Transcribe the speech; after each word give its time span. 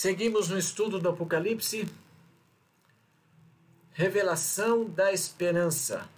Seguimos 0.00 0.48
no 0.48 0.56
estudo 0.56 1.00
do 1.00 1.08
Apocalipse. 1.08 1.88
Revelação 3.90 4.84
da 4.84 5.12
esperança. 5.12 6.08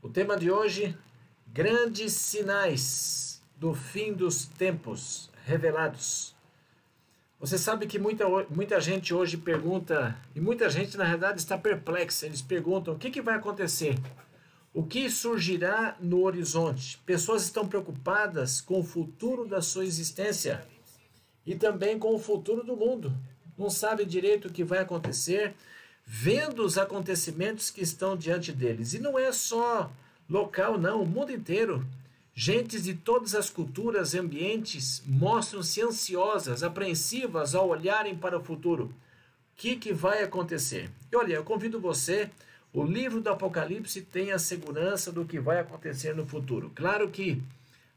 O 0.00 0.08
tema 0.08 0.38
de 0.38 0.50
hoje: 0.50 0.96
grandes 1.46 2.14
sinais 2.14 3.42
do 3.58 3.74
fim 3.74 4.14
dos 4.14 4.46
tempos 4.46 5.28
revelados. 5.44 6.34
Você 7.38 7.58
sabe 7.58 7.86
que 7.86 7.98
muita, 7.98 8.24
muita 8.48 8.80
gente 8.80 9.12
hoje 9.12 9.36
pergunta, 9.36 10.18
e 10.34 10.40
muita 10.40 10.70
gente 10.70 10.96
na 10.96 11.04
realidade 11.04 11.40
está 11.40 11.58
perplexa. 11.58 12.24
Eles 12.24 12.40
perguntam: 12.40 12.94
o 12.94 12.98
que, 12.98 13.10
que 13.10 13.20
vai 13.20 13.34
acontecer? 13.34 13.98
O 14.72 14.82
que 14.82 15.10
surgirá 15.10 15.94
no 16.00 16.22
horizonte? 16.22 16.96
Pessoas 17.04 17.42
estão 17.42 17.68
preocupadas 17.68 18.62
com 18.62 18.80
o 18.80 18.82
futuro 18.82 19.46
da 19.46 19.60
sua 19.60 19.84
existência 19.84 20.66
e 21.46 21.54
também 21.54 21.98
com 21.98 22.14
o 22.14 22.18
futuro 22.18 22.62
do 22.62 22.76
mundo. 22.76 23.12
Não 23.56 23.70
sabe 23.70 24.04
direito 24.04 24.48
o 24.48 24.52
que 24.52 24.64
vai 24.64 24.80
acontecer, 24.80 25.54
vendo 26.06 26.64
os 26.64 26.76
acontecimentos 26.76 27.70
que 27.70 27.80
estão 27.82 28.16
diante 28.16 28.52
deles. 28.52 28.94
E 28.94 28.98
não 28.98 29.18
é 29.18 29.32
só 29.32 29.90
local, 30.28 30.78
não, 30.78 31.02
o 31.02 31.06
mundo 31.06 31.32
inteiro. 31.32 31.86
Gentes 32.34 32.82
de 32.82 32.94
todas 32.94 33.34
as 33.34 33.48
culturas 33.48 34.12
e 34.12 34.18
ambientes 34.18 35.02
mostram-se 35.06 35.80
ansiosas, 35.80 36.64
apreensivas 36.64 37.54
ao 37.54 37.68
olharem 37.68 38.16
para 38.16 38.38
o 38.38 38.42
futuro. 38.42 38.86
O 38.86 38.92
que, 39.56 39.76
que 39.76 39.92
vai 39.92 40.22
acontecer? 40.22 40.90
E 41.12 41.16
olha, 41.16 41.34
eu 41.34 41.44
convido 41.44 41.78
você 41.78 42.28
o 42.74 42.82
livro 42.82 43.20
do 43.20 43.30
Apocalipse 43.30 44.02
tem 44.02 44.32
a 44.32 44.38
segurança 44.38 45.12
do 45.12 45.24
que 45.24 45.38
vai 45.38 45.60
acontecer 45.60 46.12
no 46.12 46.26
futuro. 46.26 46.72
Claro 46.74 47.08
que 47.08 47.40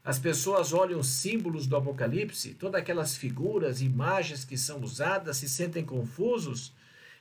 as 0.08 0.18
pessoas 0.18 0.72
olham 0.72 1.00
os 1.00 1.06
símbolos 1.06 1.66
do 1.66 1.76
Apocalipse, 1.76 2.54
todas 2.54 2.80
aquelas 2.80 3.14
figuras, 3.14 3.82
imagens 3.82 4.42
que 4.42 4.56
são 4.56 4.80
usadas, 4.80 5.36
se 5.36 5.46
sentem 5.46 5.84
confusos, 5.84 6.72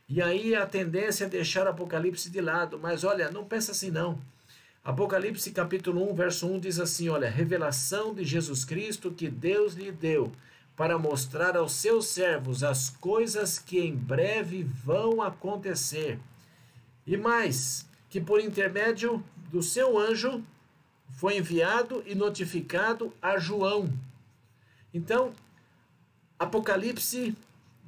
e 0.07 0.21
aí 0.21 0.55
a 0.55 0.65
tendência 0.65 1.25
é 1.25 1.27
deixar 1.27 1.65
o 1.65 1.69
Apocalipse 1.71 2.29
de 2.29 2.39
lado. 2.39 2.79
Mas 2.79 3.03
olha, 3.03 3.29
não 3.29 3.43
pensa 3.43 3.73
assim 3.73 3.91
não. 3.91 4.17
Apocalipse 4.85 5.51
capítulo 5.51 6.09
1, 6.09 6.15
verso 6.15 6.47
1 6.47 6.59
diz 6.61 6.79
assim: 6.79 7.09
olha, 7.09 7.29
revelação 7.29 8.13
de 8.13 8.23
Jesus 8.23 8.63
Cristo 8.63 9.11
que 9.11 9.27
Deus 9.27 9.73
lhe 9.73 9.91
deu 9.91 10.31
para 10.73 10.97
mostrar 10.97 11.57
aos 11.57 11.73
seus 11.73 12.07
servos 12.07 12.63
as 12.63 12.89
coisas 12.89 13.59
que 13.59 13.81
em 13.81 13.93
breve 13.93 14.63
vão 14.63 15.21
acontecer. 15.21 16.17
E 17.05 17.17
mais, 17.17 17.85
que 18.09 18.21
por 18.21 18.39
intermédio 18.39 19.21
do 19.51 19.61
seu 19.61 19.99
anjo 19.99 20.41
foi 21.11 21.37
enviado 21.37 22.03
e 22.05 22.13
notificado 22.13 23.13
a 23.21 23.37
João. 23.37 23.91
Então, 24.93 25.33
Apocalipse 26.39 27.35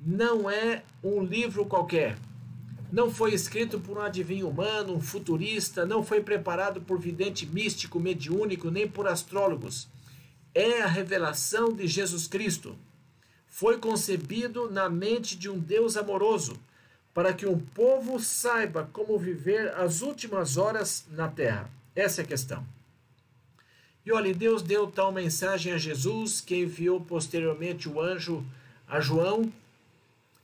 não 0.05 0.49
é 0.49 0.83
um 1.03 1.23
livro 1.23 1.65
qualquer. 1.65 2.17
Não 2.91 3.11
foi 3.11 3.33
escrito 3.33 3.79
por 3.79 3.97
um 3.97 4.01
adivinho 4.01 4.49
humano, 4.49 4.95
um 4.95 5.01
futurista, 5.01 5.85
não 5.85 6.03
foi 6.03 6.21
preparado 6.21 6.81
por 6.81 6.99
vidente 6.99 7.45
místico, 7.45 7.99
mediúnico, 7.99 8.71
nem 8.71 8.87
por 8.87 9.07
astrólogos. 9.07 9.87
É 10.55 10.81
a 10.81 10.87
revelação 10.87 11.71
de 11.71 11.87
Jesus 11.87 12.27
Cristo. 12.27 12.75
Foi 13.45 13.77
concebido 13.77 14.71
na 14.71 14.89
mente 14.89 15.37
de 15.37 15.49
um 15.49 15.59
Deus 15.59 15.95
amoroso 15.95 16.57
para 17.13 17.33
que 17.33 17.45
um 17.45 17.59
povo 17.59 18.19
saiba 18.19 18.89
como 18.91 19.19
viver 19.19 19.73
as 19.75 20.01
últimas 20.01 20.57
horas 20.57 21.05
na 21.11 21.27
terra. 21.27 21.69
Essa 21.95 22.21
é 22.21 22.23
a 22.23 22.27
questão. 22.27 22.65
E 24.05 24.11
olha, 24.11 24.33
Deus 24.33 24.61
deu 24.61 24.87
tal 24.87 25.11
mensagem 25.11 25.73
a 25.73 25.77
Jesus, 25.77 26.41
que 26.41 26.55
enviou 26.55 26.99
posteriormente 27.01 27.87
o 27.87 28.01
anjo 28.01 28.43
a 28.87 28.99
João. 28.99 29.51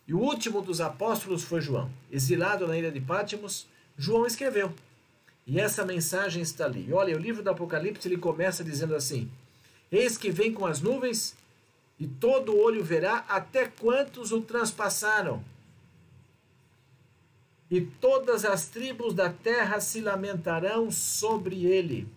E 0.08 0.14
o 0.14 0.20
último 0.20 0.62
dos 0.62 0.82
apóstolos 0.82 1.44
foi 1.44 1.62
João. 1.62 1.90
Exilado 2.12 2.68
na 2.68 2.78
ilha 2.78 2.92
de 2.92 3.02
Pátimos, 3.02 3.68
João 3.98 4.26
escreveu. 4.26 4.72
E 5.48 5.60
essa 5.60 5.86
mensagem 5.86 6.42
está 6.42 6.66
ali. 6.66 6.86
E 6.88 6.94
olha, 6.94 7.16
o 7.16 7.20
livro 7.20 7.42
do 7.42 7.50
Apocalipse 7.50 8.08
ele 8.08 8.18
começa 8.18 8.64
dizendo 8.64 8.96
assim: 8.96 9.30
Eis 9.92 10.18
que 10.18 10.30
vem 10.30 10.54
com 10.54 10.66
as 10.66 10.82
nuvens, 10.82 11.36
e 12.00 12.08
todo 12.08 12.58
olho 12.58 12.84
verá 12.84 13.26
até 13.28 13.68
quantos 13.68 14.32
o 14.32 14.42
transpassaram 14.42 15.44
e 17.70 17.82
todas 17.82 18.46
as 18.46 18.68
tribos 18.68 19.14
da 19.14 19.30
terra 19.30 19.80
se 19.80 20.00
lamentarão 20.00 20.92
sobre 20.92 21.66
ele. 21.66 22.08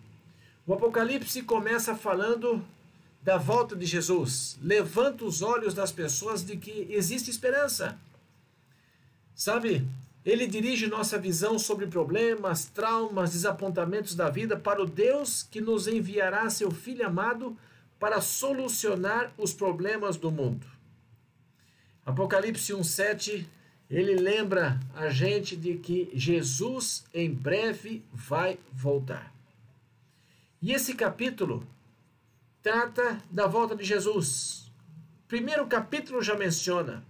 O 0.69 0.73
Apocalipse 0.75 1.41
começa 1.41 1.95
falando 1.95 2.63
da 3.23 3.37
volta 3.37 3.75
de 3.75 3.87
Jesus. 3.87 4.55
Levanta 4.61 5.25
os 5.25 5.41
olhos 5.41 5.73
das 5.73 5.91
pessoas 5.91 6.45
de 6.45 6.57
que 6.57 6.85
existe 6.91 7.31
esperança. 7.31 7.97
Sabe, 9.33 9.83
ele 10.23 10.45
dirige 10.45 10.85
nossa 10.85 11.17
visão 11.17 11.57
sobre 11.57 11.87
problemas, 11.87 12.65
traumas, 12.65 13.31
desapontamentos 13.31 14.13
da 14.13 14.29
vida 14.29 14.55
para 14.55 14.79
o 14.79 14.85
Deus 14.85 15.41
que 15.41 15.59
nos 15.59 15.87
enviará 15.87 16.47
seu 16.51 16.69
Filho 16.69 17.03
amado 17.03 17.57
para 17.99 18.21
solucionar 18.21 19.33
os 19.39 19.51
problemas 19.51 20.17
do 20.17 20.29
mundo. 20.29 20.67
Apocalipse 22.05 22.73
1,7 22.73 23.43
ele 23.89 24.13
lembra 24.13 24.79
a 24.93 25.09
gente 25.09 25.55
de 25.55 25.77
que 25.77 26.11
Jesus 26.13 27.05
em 27.11 27.33
breve 27.33 28.03
vai 28.13 28.59
voltar. 28.71 29.38
E 30.61 30.73
esse 30.73 30.93
capítulo 30.93 31.65
trata 32.61 33.23
da 33.31 33.47
volta 33.47 33.73
de 33.73 33.85
Jesus. 33.85 34.69
Primeiro 35.25 35.65
capítulo 35.67 36.21
já 36.21 36.35
menciona. 36.35 37.01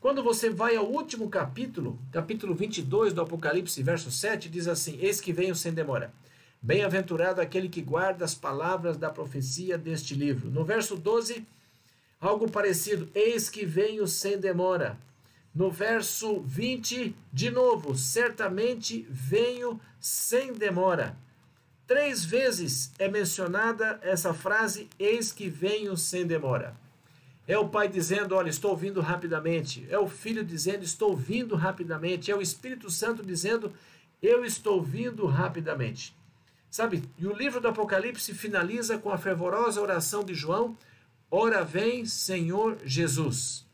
Quando 0.00 0.22
você 0.22 0.48
vai 0.48 0.76
ao 0.76 0.86
último 0.86 1.28
capítulo, 1.28 1.98
capítulo 2.12 2.54
22 2.54 3.12
do 3.12 3.20
Apocalipse, 3.20 3.82
verso 3.82 4.08
7, 4.08 4.48
diz 4.48 4.68
assim: 4.68 4.98
Eis 5.00 5.20
que 5.20 5.32
venho 5.32 5.56
sem 5.56 5.72
demora. 5.72 6.14
Bem-aventurado 6.60 7.40
aquele 7.40 7.68
que 7.68 7.82
guarda 7.82 8.24
as 8.24 8.36
palavras 8.36 8.96
da 8.96 9.10
profecia 9.10 9.76
deste 9.76 10.14
livro. 10.14 10.48
No 10.48 10.64
verso 10.64 10.94
12, 10.94 11.44
algo 12.20 12.48
parecido: 12.48 13.08
Eis 13.16 13.50
que 13.50 13.66
venho 13.66 14.06
sem 14.06 14.38
demora. 14.38 14.96
No 15.52 15.72
verso 15.72 16.40
20, 16.40 17.16
de 17.32 17.50
novo, 17.50 17.96
certamente 17.96 19.04
venho 19.10 19.80
sem 19.98 20.52
demora. 20.52 21.16
Três 21.86 22.24
vezes 22.24 22.92
é 22.98 23.08
mencionada 23.08 23.98
essa 24.02 24.32
frase, 24.32 24.88
eis 24.98 25.32
que 25.32 25.48
venho 25.48 25.96
sem 25.96 26.26
demora. 26.26 26.74
É 27.46 27.58
o 27.58 27.68
pai 27.68 27.88
dizendo, 27.88 28.34
olha, 28.34 28.48
estou 28.48 28.76
vindo 28.76 29.00
rapidamente. 29.00 29.86
É 29.90 29.98
o 29.98 30.08
filho 30.08 30.44
dizendo, 30.44 30.84
estou 30.84 31.16
vindo 31.16 31.56
rapidamente. 31.56 32.30
É 32.30 32.36
o 32.36 32.40
Espírito 32.40 32.88
Santo 32.88 33.22
dizendo, 33.22 33.72
eu 34.22 34.44
estou 34.44 34.82
vindo 34.82 35.26
rapidamente. 35.26 36.14
Sabe, 36.70 37.02
e 37.18 37.26
o 37.26 37.36
livro 37.36 37.60
do 37.60 37.68
Apocalipse 37.68 38.32
finaliza 38.32 38.96
com 38.96 39.10
a 39.10 39.18
fervorosa 39.18 39.80
oração 39.80 40.24
de 40.24 40.32
João: 40.32 40.76
Ora 41.30 41.62
vem, 41.64 42.06
Senhor 42.06 42.78
Jesus. 42.84 43.66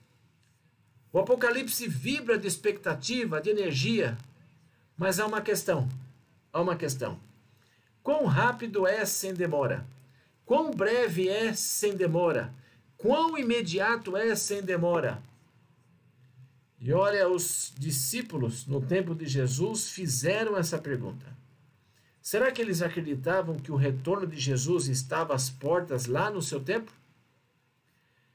O 1.12 1.18
Apocalipse 1.20 1.86
vibra 1.86 2.36
de 2.36 2.48
expectativa, 2.48 3.40
de 3.40 3.50
energia, 3.50 4.18
mas 4.96 5.20
há 5.20 5.26
uma 5.26 5.40
questão. 5.40 5.88
Há 6.52 6.60
uma 6.60 6.74
questão. 6.74 7.20
Quão 8.08 8.24
rápido 8.24 8.86
é 8.86 9.04
sem 9.04 9.34
demora? 9.34 9.86
Quão 10.46 10.70
breve 10.70 11.28
é 11.28 11.52
sem 11.52 11.94
demora? 11.94 12.54
Quão 12.96 13.36
imediato 13.36 14.16
é 14.16 14.34
sem 14.34 14.62
demora? 14.62 15.22
E 16.80 16.90
olha, 16.90 17.28
os 17.28 17.70
discípulos 17.76 18.66
no 18.66 18.80
tempo 18.80 19.14
de 19.14 19.26
Jesus 19.26 19.90
fizeram 19.90 20.56
essa 20.56 20.78
pergunta. 20.78 21.26
Será 22.22 22.50
que 22.50 22.62
eles 22.62 22.80
acreditavam 22.80 23.58
que 23.58 23.70
o 23.70 23.76
retorno 23.76 24.26
de 24.26 24.40
Jesus 24.40 24.88
estava 24.88 25.34
às 25.34 25.50
portas 25.50 26.06
lá 26.06 26.30
no 26.30 26.40
seu 26.40 26.60
tempo? 26.60 26.90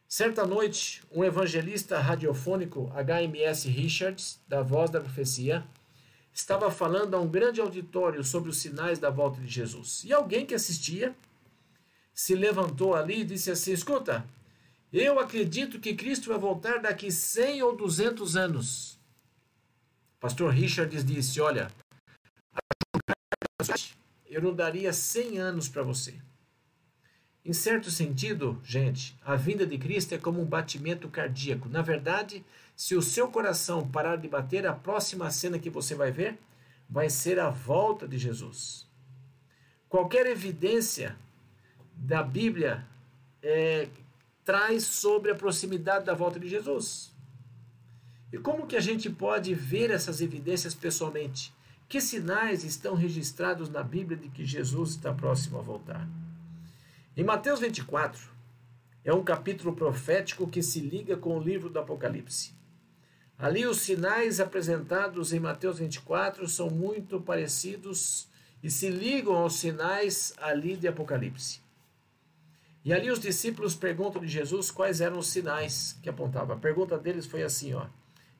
Certa 0.07 0.45
noite, 0.45 1.01
um 1.11 1.23
evangelista 1.23 1.97
radiofônico, 1.97 2.91
HMS 2.93 3.67
Richards, 3.67 4.39
da 4.47 4.61
Voz 4.61 4.91
da 4.91 5.01
Profecia, 5.01 5.65
estava 6.33 6.71
falando 6.71 7.15
a 7.15 7.19
um 7.19 7.27
grande 7.27 7.61
auditório 7.61 8.23
sobre 8.23 8.49
os 8.49 8.57
sinais 8.57 8.99
da 8.99 9.09
volta 9.09 9.39
de 9.39 9.47
Jesus. 9.47 10.03
E 10.03 10.11
alguém 10.11 10.45
que 10.45 10.55
assistia 10.55 11.15
se 12.13 12.35
levantou 12.35 12.95
ali 12.95 13.21
e 13.21 13.25
disse 13.25 13.51
assim: 13.51 13.71
Escuta, 13.71 14.25
eu 14.91 15.19
acredito 15.19 15.79
que 15.79 15.95
Cristo 15.95 16.29
vai 16.29 16.37
voltar 16.37 16.79
daqui 16.79 17.11
100 17.11 17.63
ou 17.63 17.75
200 17.75 18.35
anos. 18.35 18.99
Pastor 20.19 20.51
Richards 20.51 21.05
disse: 21.05 21.39
Olha, 21.39 21.71
eu 24.25 24.41
não 24.41 24.53
daria 24.53 24.91
100 24.91 25.37
anos 25.37 25.67
para 25.67 25.83
você. 25.83 26.15
Em 27.45 27.51
certo 27.51 27.91
sentido, 27.91 28.59
gente, 28.63 29.17
a 29.23 29.35
vinda 29.35 29.65
de 29.65 29.77
Cristo 29.77 30.15
é 30.15 30.17
como 30.17 30.41
um 30.41 30.45
batimento 30.45 31.09
cardíaco. 31.09 31.67
Na 31.67 31.81
verdade, 31.81 32.43
se 32.75 32.95
o 32.95 33.01
seu 33.01 33.27
coração 33.29 33.87
parar 33.87 34.15
de 34.15 34.27
bater, 34.27 34.65
a 34.65 34.73
próxima 34.73 35.29
cena 35.31 35.59
que 35.59 35.69
você 35.69 35.95
vai 35.95 36.11
ver 36.11 36.37
vai 36.89 37.09
ser 37.09 37.39
a 37.39 37.49
volta 37.49 38.07
de 38.07 38.17
Jesus. 38.17 38.87
Qualquer 39.87 40.25
evidência 40.25 41.15
da 41.95 42.23
Bíblia 42.23 42.85
é, 43.41 43.87
traz 44.43 44.83
sobre 44.83 45.31
a 45.31 45.35
proximidade 45.35 46.05
da 46.05 46.13
volta 46.13 46.39
de 46.39 46.47
Jesus. 46.47 47.13
E 48.31 48.37
como 48.37 48.65
que 48.65 48.75
a 48.75 48.81
gente 48.81 49.09
pode 49.09 49.53
ver 49.53 49.91
essas 49.91 50.19
evidências 50.19 50.73
pessoalmente? 50.73 51.53
Que 51.87 52.01
sinais 52.01 52.63
estão 52.63 52.95
registrados 52.95 53.69
na 53.69 53.83
Bíblia 53.83 54.17
de 54.17 54.29
que 54.29 54.43
Jesus 54.43 54.91
está 54.91 55.13
próximo 55.13 55.59
a 55.59 55.61
voltar? 55.61 56.07
Em 57.15 57.23
Mateus 57.23 57.59
24, 57.59 58.19
é 59.05 59.13
um 59.13 59.23
capítulo 59.23 59.75
profético 59.75 60.47
que 60.47 60.63
se 60.63 60.79
liga 60.79 61.15
com 61.15 61.37
o 61.37 61.43
livro 61.43 61.69
do 61.69 61.77
Apocalipse. 61.77 62.62
Ali 63.37 63.65
os 63.65 63.77
sinais 63.77 64.39
apresentados 64.39 65.33
em 65.33 65.39
Mateus 65.39 65.79
24 65.79 66.47
são 66.47 66.69
muito 66.69 67.19
parecidos 67.19 68.27
e 68.63 68.69
se 68.69 68.89
ligam 68.89 69.35
aos 69.35 69.55
sinais 69.55 70.33
ali 70.37 70.77
de 70.77 70.87
Apocalipse. 70.87 71.61
E 72.85 72.93
ali 72.93 73.09
os 73.09 73.19
discípulos 73.19 73.75
perguntam 73.75 74.21
de 74.21 74.27
Jesus 74.27 74.69
quais 74.69 75.01
eram 75.01 75.19
os 75.19 75.27
sinais 75.27 75.97
que 76.01 76.09
apontava. 76.09 76.53
A 76.53 76.57
pergunta 76.57 76.97
deles 76.97 77.25
foi 77.25 77.43
assim, 77.43 77.73
ó: 77.73 77.85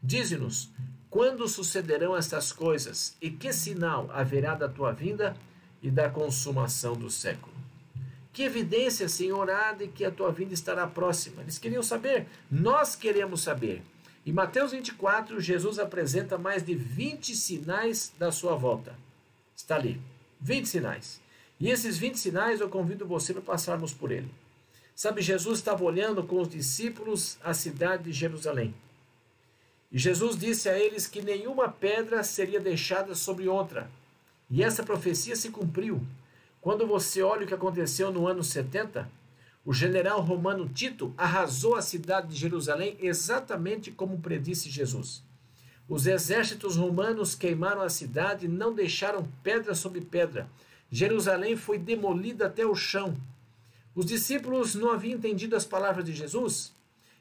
Dize-nos, 0.01 0.69
quando 1.09 1.47
sucederão 1.47 2.15
estas 2.15 2.51
coisas 2.51 3.15
e 3.21 3.29
que 3.29 3.53
sinal 3.53 4.09
haverá 4.11 4.55
da 4.55 4.67
tua 4.67 4.91
vinda 4.91 5.35
e 5.81 5.89
da 5.89 6.09
consumação 6.09 6.93
do 6.93 7.09
século? 7.09 7.53
Que 8.33 8.43
evidência, 8.43 9.07
Senhor, 9.07 9.49
há 9.49 9.73
de 9.73 9.87
que 9.87 10.03
a 10.03 10.11
tua 10.11 10.31
vinda 10.31 10.53
estará 10.53 10.87
próxima? 10.87 11.41
Eles 11.41 11.59
queriam 11.59 11.83
saber, 11.83 12.27
nós 12.49 12.95
queremos 12.95 13.43
saber. 13.43 13.83
Em 14.25 14.31
Mateus 14.31 14.71
24, 14.71 15.41
Jesus 15.41 15.77
apresenta 15.79 16.37
mais 16.37 16.63
de 16.63 16.73
20 16.73 17.35
sinais 17.35 18.13
da 18.17 18.31
sua 18.31 18.55
volta. 18.55 18.95
Está 19.55 19.75
ali, 19.75 19.99
20 20.39 20.65
sinais. 20.65 21.21
E 21.59 21.69
esses 21.69 21.97
20 21.97 22.17
sinais 22.17 22.61
eu 22.61 22.69
convido 22.69 23.05
você 23.05 23.33
para 23.33 23.41
passarmos 23.41 23.93
por 23.93 24.11
ele. 24.11 24.29
Sabe, 24.95 25.21
Jesus 25.21 25.59
estava 25.59 25.83
olhando 25.83 26.23
com 26.23 26.39
os 26.39 26.47
discípulos 26.47 27.37
a 27.43 27.53
cidade 27.53 28.03
de 28.03 28.13
Jerusalém. 28.13 28.73
E 29.91 29.99
Jesus 29.99 30.37
disse 30.37 30.69
a 30.69 30.77
eles 30.77 31.05
que 31.05 31.21
nenhuma 31.21 31.67
pedra 31.67 32.23
seria 32.23 32.59
deixada 32.59 33.13
sobre 33.15 33.47
outra. 33.47 33.89
E 34.49 34.63
essa 34.63 34.83
profecia 34.83 35.35
se 35.35 35.49
cumpriu. 35.49 36.01
Quando 36.61 36.87
você 36.87 37.21
olha 37.21 37.43
o 37.43 37.47
que 37.47 37.53
aconteceu 37.53 38.11
no 38.11 38.25
ano 38.25 38.43
70, 38.43 39.09
o 39.65 39.73
general 39.73 40.19
romano 40.19 40.67
Tito 40.67 41.13
arrasou 41.17 41.75
a 41.75 41.81
cidade 41.81 42.27
de 42.27 42.35
Jerusalém 42.35 42.97
exatamente 42.99 43.91
como 43.91 44.19
predisse 44.19 44.69
Jesus. 44.69 45.23
Os 45.87 46.05
exércitos 46.05 46.75
romanos 46.75 47.33
queimaram 47.33 47.81
a 47.81 47.89
cidade 47.89 48.45
e 48.45 48.49
não 48.49 48.73
deixaram 48.73 49.27
pedra 49.41 49.73
sobre 49.73 50.01
pedra. 50.01 50.49
Jerusalém 50.91 51.55
foi 51.55 51.77
demolida 51.77 52.47
até 52.47 52.65
o 52.65 52.75
chão. 52.75 53.15
Os 53.95 54.05
discípulos 54.05 54.75
não 54.75 54.91
haviam 54.91 55.17
entendido 55.17 55.55
as 55.55 55.65
palavras 55.65 56.03
de 56.03 56.13
Jesus. 56.13 56.73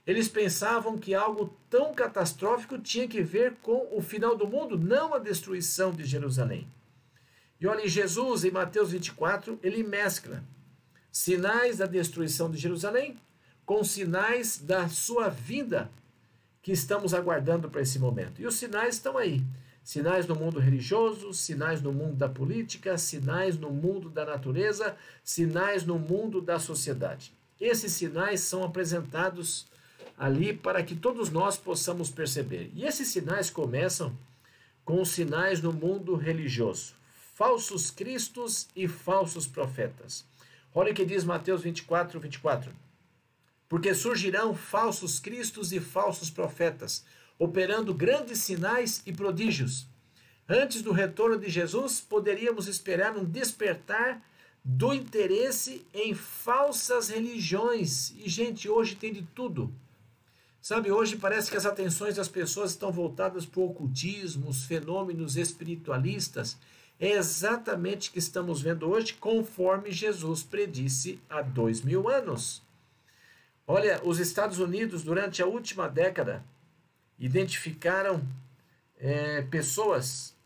Eles 0.04 0.28
pensavam 0.28 0.98
que 0.98 1.14
algo 1.14 1.54
tão 1.70 1.94
catastrófico 1.94 2.76
tinha 2.76 3.06
que 3.06 3.22
ver 3.22 3.54
com 3.62 3.88
o 3.92 4.02
final 4.02 4.36
do 4.36 4.48
mundo, 4.48 4.76
não 4.76 5.14
a 5.14 5.18
destruição 5.18 5.92
de 5.92 6.04
Jerusalém. 6.04 6.66
E 7.60 7.66
olha, 7.68 7.86
Jesus, 7.86 8.44
em 8.44 8.50
Mateus 8.50 8.90
24, 8.90 9.60
ele 9.62 9.84
mescla 9.84 10.42
sinais 11.12 11.76
da 11.76 11.86
destruição 11.86 12.50
de 12.50 12.56
Jerusalém 12.56 13.18
com 13.66 13.84
sinais 13.84 14.58
da 14.58 14.88
sua 14.88 15.28
vinda 15.28 15.90
que 16.62 16.72
estamos 16.72 17.12
aguardando 17.12 17.68
para 17.68 17.82
esse 17.82 17.98
momento. 17.98 18.40
E 18.40 18.46
os 18.46 18.54
sinais 18.54 18.94
estão 18.94 19.18
aí. 19.18 19.44
Sinais 19.84 20.26
no 20.26 20.34
mundo 20.36 20.60
religioso, 20.60 21.34
sinais 21.34 21.82
no 21.82 21.92
mundo 21.92 22.14
da 22.14 22.28
política, 22.28 22.96
sinais 22.96 23.58
no 23.58 23.70
mundo 23.70 24.08
da 24.08 24.24
natureza, 24.24 24.96
sinais 25.24 25.84
no 25.84 25.98
mundo 25.98 26.40
da 26.40 26.58
sociedade. 26.58 27.32
Esses 27.60 27.92
sinais 27.92 28.40
são 28.40 28.64
apresentados 28.64 29.66
ali 30.16 30.52
para 30.52 30.82
que 30.82 30.94
todos 30.94 31.30
nós 31.30 31.56
possamos 31.56 32.10
perceber. 32.10 32.70
E 32.74 32.84
esses 32.84 33.08
sinais 33.08 33.50
começam 33.50 34.16
com 34.84 35.00
os 35.00 35.10
sinais 35.10 35.60
no 35.60 35.72
mundo 35.72 36.14
religioso: 36.14 36.94
falsos 37.34 37.90
cristos 37.90 38.68
e 38.74 38.86
falsos 38.86 39.48
profetas. 39.48 40.24
Olha 40.74 40.92
o 40.92 40.94
que 40.94 41.04
diz 41.04 41.22
Mateus 41.24 41.62
24, 41.62 42.18
24. 42.18 42.72
Porque 43.68 43.94
surgirão 43.94 44.54
falsos 44.54 45.20
cristos 45.20 45.72
e 45.72 45.80
falsos 45.80 46.30
profetas, 46.30 47.04
operando 47.38 47.92
grandes 47.92 48.38
sinais 48.38 49.02
e 49.04 49.12
prodígios. 49.12 49.86
Antes 50.48 50.82
do 50.82 50.92
retorno 50.92 51.38
de 51.38 51.48
Jesus, 51.48 52.00
poderíamos 52.00 52.66
esperar 52.66 53.16
um 53.16 53.24
despertar 53.24 54.22
do 54.64 54.94
interesse 54.94 55.84
em 55.92 56.14
falsas 56.14 57.08
religiões. 57.08 58.12
E, 58.16 58.28
gente, 58.28 58.68
hoje 58.68 58.94
tem 58.94 59.12
de 59.12 59.22
tudo. 59.34 59.72
Sabe, 60.60 60.92
hoje 60.92 61.16
parece 61.16 61.50
que 61.50 61.56
as 61.56 61.66
atenções 61.66 62.16
das 62.16 62.28
pessoas 62.28 62.70
estão 62.70 62.92
voltadas 62.92 63.44
para 63.44 63.60
o 63.60 63.70
ocultismo, 63.70 64.48
os 64.48 64.64
fenômenos 64.64 65.36
espiritualistas 65.36 66.56
é 67.02 67.12
exatamente 67.14 68.08
o 68.08 68.12
que 68.12 68.20
estamos 68.20 68.62
vendo 68.62 68.88
hoje, 68.88 69.14
conforme 69.14 69.90
Jesus 69.90 70.44
predisse 70.44 71.20
há 71.28 71.42
dois 71.42 71.82
mil 71.82 72.08
anos. 72.08 72.62
Olha, 73.66 74.00
os 74.04 74.20
Estados 74.20 74.60
Unidos, 74.60 75.02
durante 75.02 75.42
a 75.42 75.46
última 75.46 75.88
década, 75.88 76.44
identificaram 77.18 78.22
é, 78.96 79.42
pessoas, 79.42 80.36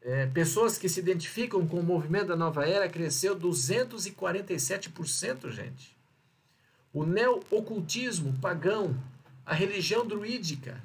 é, 0.00 0.24
pessoas 0.28 0.78
que 0.78 0.88
se 0.88 1.00
identificam 1.00 1.66
com 1.66 1.80
o 1.80 1.82
movimento 1.82 2.28
da 2.28 2.36
nova 2.36 2.66
era, 2.66 2.88
cresceu 2.88 3.38
247%, 3.38 5.50
gente. 5.50 5.94
O 6.90 7.04
neo-ocultismo 7.04 8.32
pagão, 8.40 8.96
a 9.44 9.52
religião 9.52 10.06
druídica, 10.06 10.82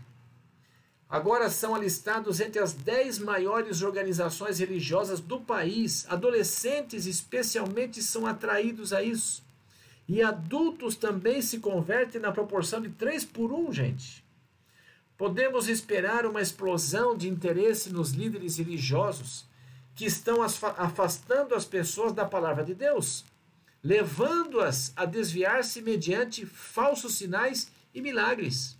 agora 1.09 1.49
são 1.49 1.73
alistados 1.73 2.39
entre 2.39 2.59
as 2.59 2.71
dez 2.71 3.17
maiores 3.17 3.81
organizações 3.81 4.59
religiosas 4.59 5.19
do 5.19 5.41
país. 5.41 6.05
Adolescentes, 6.07 7.07
especialmente, 7.07 8.03
são 8.03 8.27
atraídos 8.27 8.93
a 8.93 9.01
isso. 9.01 9.43
E 10.07 10.21
adultos 10.21 10.95
também 10.95 11.41
se 11.41 11.59
convertem 11.59 12.21
na 12.21 12.31
proporção 12.31 12.81
de 12.81 12.89
3 12.89 13.25
por 13.25 13.51
1, 13.51 13.73
gente. 13.73 14.23
Podemos 15.17 15.67
esperar 15.67 16.25
uma 16.25 16.41
explosão 16.41 17.17
de 17.17 17.27
interesse 17.27 17.91
nos 17.91 18.11
líderes 18.11 18.57
religiosos 18.57 19.45
que 19.93 20.05
estão 20.05 20.41
afastando 20.41 21.53
as 21.53 21.65
pessoas 21.65 22.13
da 22.13 22.23
palavra 22.23 22.63
de 22.63 22.73
Deus, 22.73 23.25
levando-as 23.83 24.93
a 24.95 25.03
desviar-se 25.03 25.81
mediante 25.81 26.45
falsos 26.45 27.15
sinais 27.15 27.69
e 27.93 28.01
milagres. 28.01 28.78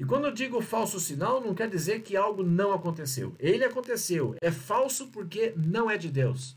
E 0.00 0.04
quando 0.06 0.24
eu 0.24 0.32
digo 0.32 0.62
falso 0.62 0.98
sinal, 0.98 1.42
não 1.42 1.54
quer 1.54 1.68
dizer 1.68 2.00
que 2.00 2.16
algo 2.16 2.42
não 2.42 2.72
aconteceu. 2.72 3.36
Ele 3.38 3.62
aconteceu. 3.62 4.34
É 4.40 4.50
falso 4.50 5.08
porque 5.08 5.52
não 5.54 5.90
é 5.90 5.98
de 5.98 6.08
Deus. 6.08 6.56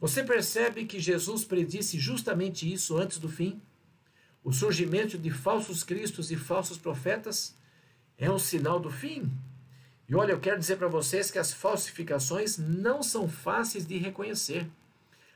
Você 0.00 0.24
percebe 0.24 0.86
que 0.86 0.98
Jesus 0.98 1.44
predisse 1.44 1.98
justamente 1.98 2.72
isso 2.72 2.96
antes 2.96 3.18
do 3.18 3.28
fim? 3.28 3.60
O 4.42 4.54
surgimento 4.54 5.18
de 5.18 5.30
falsos 5.30 5.84
cristos 5.84 6.30
e 6.30 6.36
falsos 6.36 6.78
profetas 6.78 7.54
é 8.16 8.30
um 8.30 8.38
sinal 8.38 8.80
do 8.80 8.90
fim. 8.90 9.30
E 10.08 10.14
olha, 10.14 10.32
eu 10.32 10.40
quero 10.40 10.58
dizer 10.58 10.76
para 10.76 10.88
vocês 10.88 11.30
que 11.30 11.38
as 11.38 11.52
falsificações 11.52 12.56
não 12.56 13.02
são 13.02 13.28
fáceis 13.28 13.86
de 13.86 13.98
reconhecer. 13.98 14.66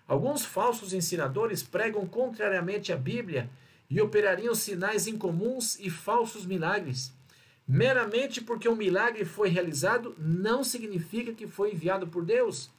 Alguns 0.09 0.43
falsos 0.43 0.95
ensinadores 0.95 1.62
pregam 1.62 2.07
contrariamente 2.07 2.95
à 2.95 2.97
Bíblia 2.97 3.50
e 3.90 4.00
operariam 4.00 4.54
sinais 4.54 5.09
incomuns 5.09 5.78
e 5.80 5.90
falsos 5.90 6.47
milagres. 6.47 7.12
Meramente 7.66 8.40
porque 8.40 8.68
um 8.68 8.76
milagre 8.76 9.25
foi 9.25 9.49
realizado 9.49 10.14
não 10.16 10.62
significa 10.62 11.32
que 11.32 11.47
foi 11.47 11.73
enviado 11.73 12.06
por 12.06 12.25
Deus. 12.25 12.70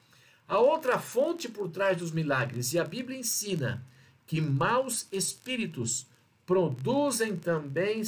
Há 0.47 0.57
outra 0.57 0.97
fonte 0.97 1.49
por 1.49 1.69
trás 1.69 1.97
dos 1.97 2.11
milagres, 2.11 2.73
e 2.73 2.79
a 2.79 2.83
Bíblia 2.83 3.19
ensina 3.19 3.85
que 4.25 4.41
maus 4.41 5.07
espíritos 5.11 6.07
produzem 6.45 7.35
também 7.35 8.01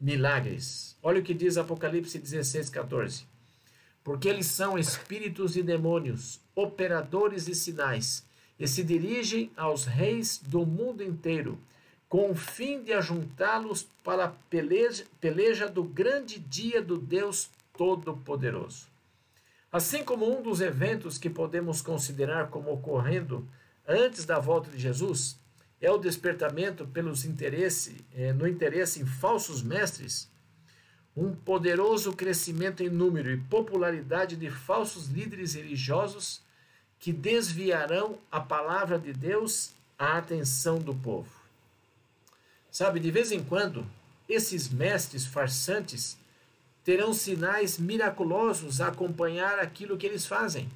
milagres. 0.00 0.96
Olha 1.02 1.20
o 1.20 1.22
que 1.22 1.34
diz 1.34 1.56
Apocalipse 1.56 2.18
16, 2.18 2.70
14. 2.70 3.26
Porque 4.02 4.28
eles 4.28 4.46
são 4.46 4.78
espíritos 4.78 5.54
de 5.54 5.62
demônios, 5.62 6.40
operadores 6.54 7.46
de 7.46 7.54
sinais, 7.54 8.24
e 8.58 8.68
se 8.68 8.84
dirigem 8.84 9.50
aos 9.56 9.84
reis 9.84 10.38
do 10.38 10.64
mundo 10.64 11.02
inteiro 11.02 11.58
com 12.14 12.30
o 12.30 12.34
fim 12.36 12.80
de 12.80 12.92
ajuntá-los 12.92 13.88
para 14.04 14.26
a 14.26 14.28
peleja, 14.28 15.04
peleja 15.20 15.68
do 15.68 15.82
grande 15.82 16.38
dia 16.38 16.80
do 16.80 16.96
Deus 16.96 17.50
Todo-Poderoso. 17.76 18.86
Assim 19.72 20.04
como 20.04 20.24
um 20.32 20.40
dos 20.40 20.60
eventos 20.60 21.18
que 21.18 21.28
podemos 21.28 21.82
considerar 21.82 22.50
como 22.50 22.72
ocorrendo 22.72 23.44
antes 23.84 24.24
da 24.24 24.38
volta 24.38 24.70
de 24.70 24.78
Jesus 24.78 25.36
é 25.80 25.90
o 25.90 25.98
despertamento 25.98 26.86
pelos 26.86 27.24
interesse, 27.24 27.96
eh, 28.14 28.32
no 28.32 28.46
interesse 28.46 29.02
em 29.02 29.06
falsos 29.06 29.60
mestres, 29.60 30.30
um 31.16 31.34
poderoso 31.34 32.12
crescimento 32.12 32.84
em 32.84 32.88
número 32.88 33.28
e 33.28 33.38
popularidade 33.38 34.36
de 34.36 34.50
falsos 34.52 35.08
líderes 35.08 35.54
religiosos 35.54 36.40
que 37.00 37.12
desviarão 37.12 38.20
a 38.30 38.38
palavra 38.38 39.00
de 39.00 39.12
Deus 39.12 39.72
à 39.98 40.16
atenção 40.16 40.78
do 40.78 40.94
povo. 40.94 41.33
Sabe, 42.74 42.98
de 42.98 43.08
vez 43.08 43.30
em 43.30 43.40
quando, 43.40 43.86
esses 44.28 44.68
mestres 44.68 45.24
farsantes 45.24 46.18
terão 46.82 47.12
sinais 47.12 47.78
miraculosos 47.78 48.80
a 48.80 48.88
acompanhar 48.88 49.60
aquilo 49.60 49.96
que 49.96 50.04
eles 50.04 50.26
fazem. 50.26 50.68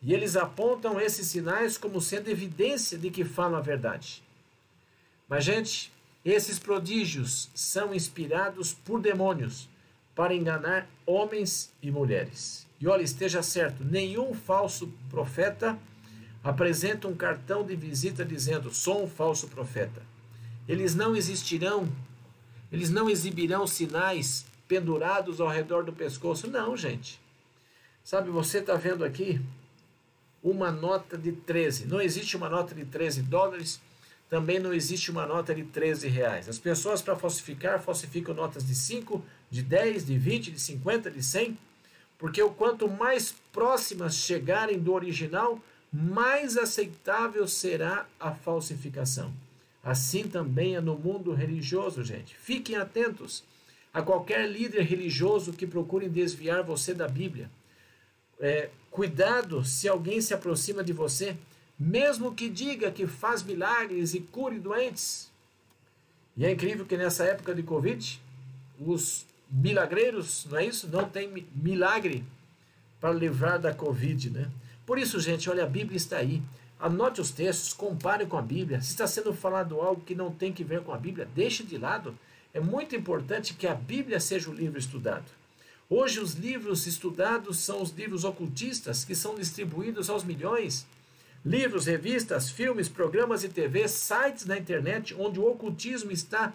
E 0.00 0.14
eles 0.14 0.36
apontam 0.36 1.00
esses 1.00 1.26
sinais 1.26 1.76
como 1.76 2.00
sendo 2.00 2.28
evidência 2.28 2.96
de 2.96 3.10
que 3.10 3.24
falam 3.24 3.58
a 3.58 3.60
verdade. 3.60 4.22
Mas, 5.28 5.42
gente, 5.42 5.92
esses 6.24 6.56
prodígios 6.56 7.50
são 7.52 7.92
inspirados 7.92 8.72
por 8.72 9.00
demônios 9.00 9.68
para 10.14 10.32
enganar 10.32 10.88
homens 11.04 11.72
e 11.82 11.90
mulheres. 11.90 12.64
E 12.80 12.86
olha, 12.86 13.02
esteja 13.02 13.42
certo: 13.42 13.82
nenhum 13.82 14.32
falso 14.34 14.88
profeta 15.10 15.76
apresenta 16.44 17.08
um 17.08 17.16
cartão 17.16 17.66
de 17.66 17.74
visita 17.74 18.24
dizendo 18.24 18.72
sou 18.72 19.02
um 19.02 19.08
falso 19.08 19.48
profeta. 19.48 20.07
Eles 20.68 20.94
não 20.94 21.16
existirão, 21.16 21.88
eles 22.70 22.90
não 22.90 23.08
exibirão 23.08 23.66
sinais 23.66 24.44
pendurados 24.68 25.40
ao 25.40 25.48
redor 25.48 25.82
do 25.82 25.92
pescoço. 25.92 26.46
Não, 26.46 26.76
gente. 26.76 27.18
Sabe, 28.04 28.30
você 28.30 28.58
está 28.58 28.74
vendo 28.74 29.04
aqui 29.04 29.40
uma 30.42 30.70
nota 30.70 31.16
de 31.16 31.32
13. 31.32 31.86
Não 31.86 32.00
existe 32.00 32.36
uma 32.36 32.48
nota 32.48 32.74
de 32.74 32.84
13 32.84 33.22
dólares, 33.22 33.80
também 34.28 34.58
não 34.58 34.74
existe 34.74 35.10
uma 35.10 35.26
nota 35.26 35.54
de 35.54 35.64
13 35.64 36.08
reais. 36.08 36.48
As 36.48 36.58
pessoas, 36.58 37.00
para 37.00 37.16
falsificar, 37.16 37.80
falsificam 37.80 38.34
notas 38.34 38.66
de 38.66 38.74
5, 38.74 39.24
de 39.50 39.62
10, 39.62 40.06
de 40.06 40.18
20, 40.18 40.50
de 40.50 40.60
50, 40.60 41.10
de 41.10 41.22
100, 41.22 41.58
porque 42.18 42.42
o 42.42 42.50
quanto 42.50 42.88
mais 42.88 43.34
próximas 43.52 44.16
chegarem 44.16 44.78
do 44.78 44.92
original, 44.92 45.58
mais 45.90 46.58
aceitável 46.58 47.48
será 47.48 48.06
a 48.20 48.32
falsificação. 48.32 49.32
Assim 49.82 50.24
também 50.24 50.76
é 50.76 50.80
no 50.80 50.96
mundo 50.96 51.32
religioso, 51.32 52.02
gente. 52.04 52.36
Fiquem 52.36 52.76
atentos 52.76 53.44
a 53.92 54.02
qualquer 54.02 54.48
líder 54.48 54.82
religioso 54.82 55.52
que 55.52 55.66
procure 55.66 56.08
desviar 56.08 56.62
você 56.62 56.92
da 56.92 57.08
Bíblia. 57.08 57.50
É, 58.40 58.70
cuidado 58.90 59.64
se 59.64 59.88
alguém 59.88 60.20
se 60.20 60.34
aproxima 60.34 60.84
de 60.84 60.92
você, 60.92 61.36
mesmo 61.78 62.34
que 62.34 62.48
diga 62.48 62.90
que 62.90 63.06
faz 63.06 63.42
milagres 63.42 64.14
e 64.14 64.20
cure 64.20 64.58
doentes. 64.58 65.30
E 66.36 66.44
é 66.44 66.52
incrível 66.52 66.86
que 66.86 66.96
nessa 66.96 67.24
época 67.24 67.54
de 67.54 67.62
Covid, 67.62 68.20
os 68.78 69.26
milagreiros, 69.50 70.46
não 70.50 70.58
é 70.58 70.66
isso? 70.66 70.88
Não 70.88 71.08
tem 71.08 71.46
milagre 71.54 72.24
para 73.00 73.12
livrar 73.12 73.58
da 73.58 73.74
Covid, 73.74 74.30
né? 74.30 74.50
Por 74.84 74.98
isso, 74.98 75.20
gente, 75.20 75.48
olha, 75.50 75.64
a 75.64 75.66
Bíblia 75.66 75.96
está 75.96 76.18
aí. 76.18 76.42
Anote 76.78 77.20
os 77.20 77.32
textos, 77.32 77.72
compare 77.72 78.24
com 78.24 78.38
a 78.38 78.42
Bíblia. 78.42 78.80
Se 78.80 78.90
está 78.90 79.06
sendo 79.06 79.34
falado 79.34 79.80
algo 79.80 80.02
que 80.02 80.14
não 80.14 80.30
tem 80.30 80.52
que 80.52 80.62
ver 80.62 80.82
com 80.82 80.92
a 80.92 80.98
Bíblia, 80.98 81.28
deixe 81.34 81.64
de 81.64 81.76
lado. 81.76 82.16
É 82.54 82.60
muito 82.60 82.94
importante 82.94 83.54
que 83.54 83.66
a 83.66 83.74
Bíblia 83.74 84.20
seja 84.20 84.48
o 84.48 84.54
livro 84.54 84.78
estudado. 84.78 85.24
Hoje, 85.90 86.20
os 86.20 86.34
livros 86.34 86.86
estudados 86.86 87.58
são 87.58 87.82
os 87.82 87.90
livros 87.90 88.22
ocultistas 88.22 89.04
que 89.04 89.14
são 89.14 89.34
distribuídos 89.34 90.08
aos 90.08 90.22
milhões. 90.22 90.86
Livros, 91.44 91.86
revistas, 91.86 92.50
filmes, 92.50 92.88
programas 92.88 93.40
de 93.40 93.48
TV, 93.48 93.88
sites 93.88 94.44
na 94.44 94.58
internet 94.58 95.14
onde 95.18 95.40
o 95.40 95.50
ocultismo 95.50 96.12
está 96.12 96.52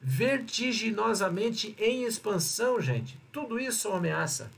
vertiginosamente 0.00 1.74
em 1.78 2.04
expansão, 2.04 2.80
gente. 2.80 3.18
Tudo 3.32 3.58
isso 3.58 3.88
é 3.88 3.90
uma 3.90 3.98
ameaça. 3.98 4.50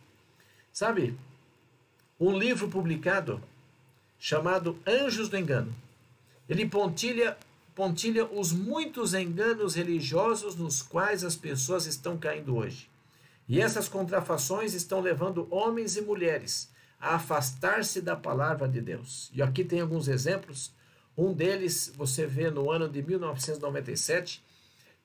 Sabe, 0.72 1.16
um 2.20 2.36
livro 2.36 2.68
publicado 2.68 3.42
chamado 4.18 4.78
Anjos 4.86 5.28
do 5.28 5.36
Engano. 5.38 5.74
Ele 6.48 6.66
pontilha, 6.66 7.36
pontilha 7.74 8.26
os 8.26 8.52
muitos 8.52 9.14
enganos 9.14 9.74
religiosos 9.74 10.56
nos 10.56 10.82
quais 10.82 11.22
as 11.22 11.36
pessoas 11.36 11.86
estão 11.86 12.16
caindo 12.16 12.56
hoje. 12.56 12.88
E 13.48 13.60
essas 13.60 13.88
contrafações 13.88 14.74
estão 14.74 15.00
levando 15.00 15.46
homens 15.50 15.96
e 15.96 16.02
mulheres 16.02 16.70
a 17.00 17.14
afastar-se 17.14 18.00
da 18.00 18.16
palavra 18.16 18.68
de 18.68 18.80
Deus. 18.80 19.30
E 19.32 19.40
aqui 19.40 19.64
tem 19.64 19.80
alguns 19.80 20.08
exemplos. 20.08 20.72
Um 21.16 21.32
deles 21.32 21.92
você 21.96 22.26
vê 22.26 22.50
no 22.50 22.70
ano 22.70 22.88
de 22.88 23.02
1997, 23.02 24.42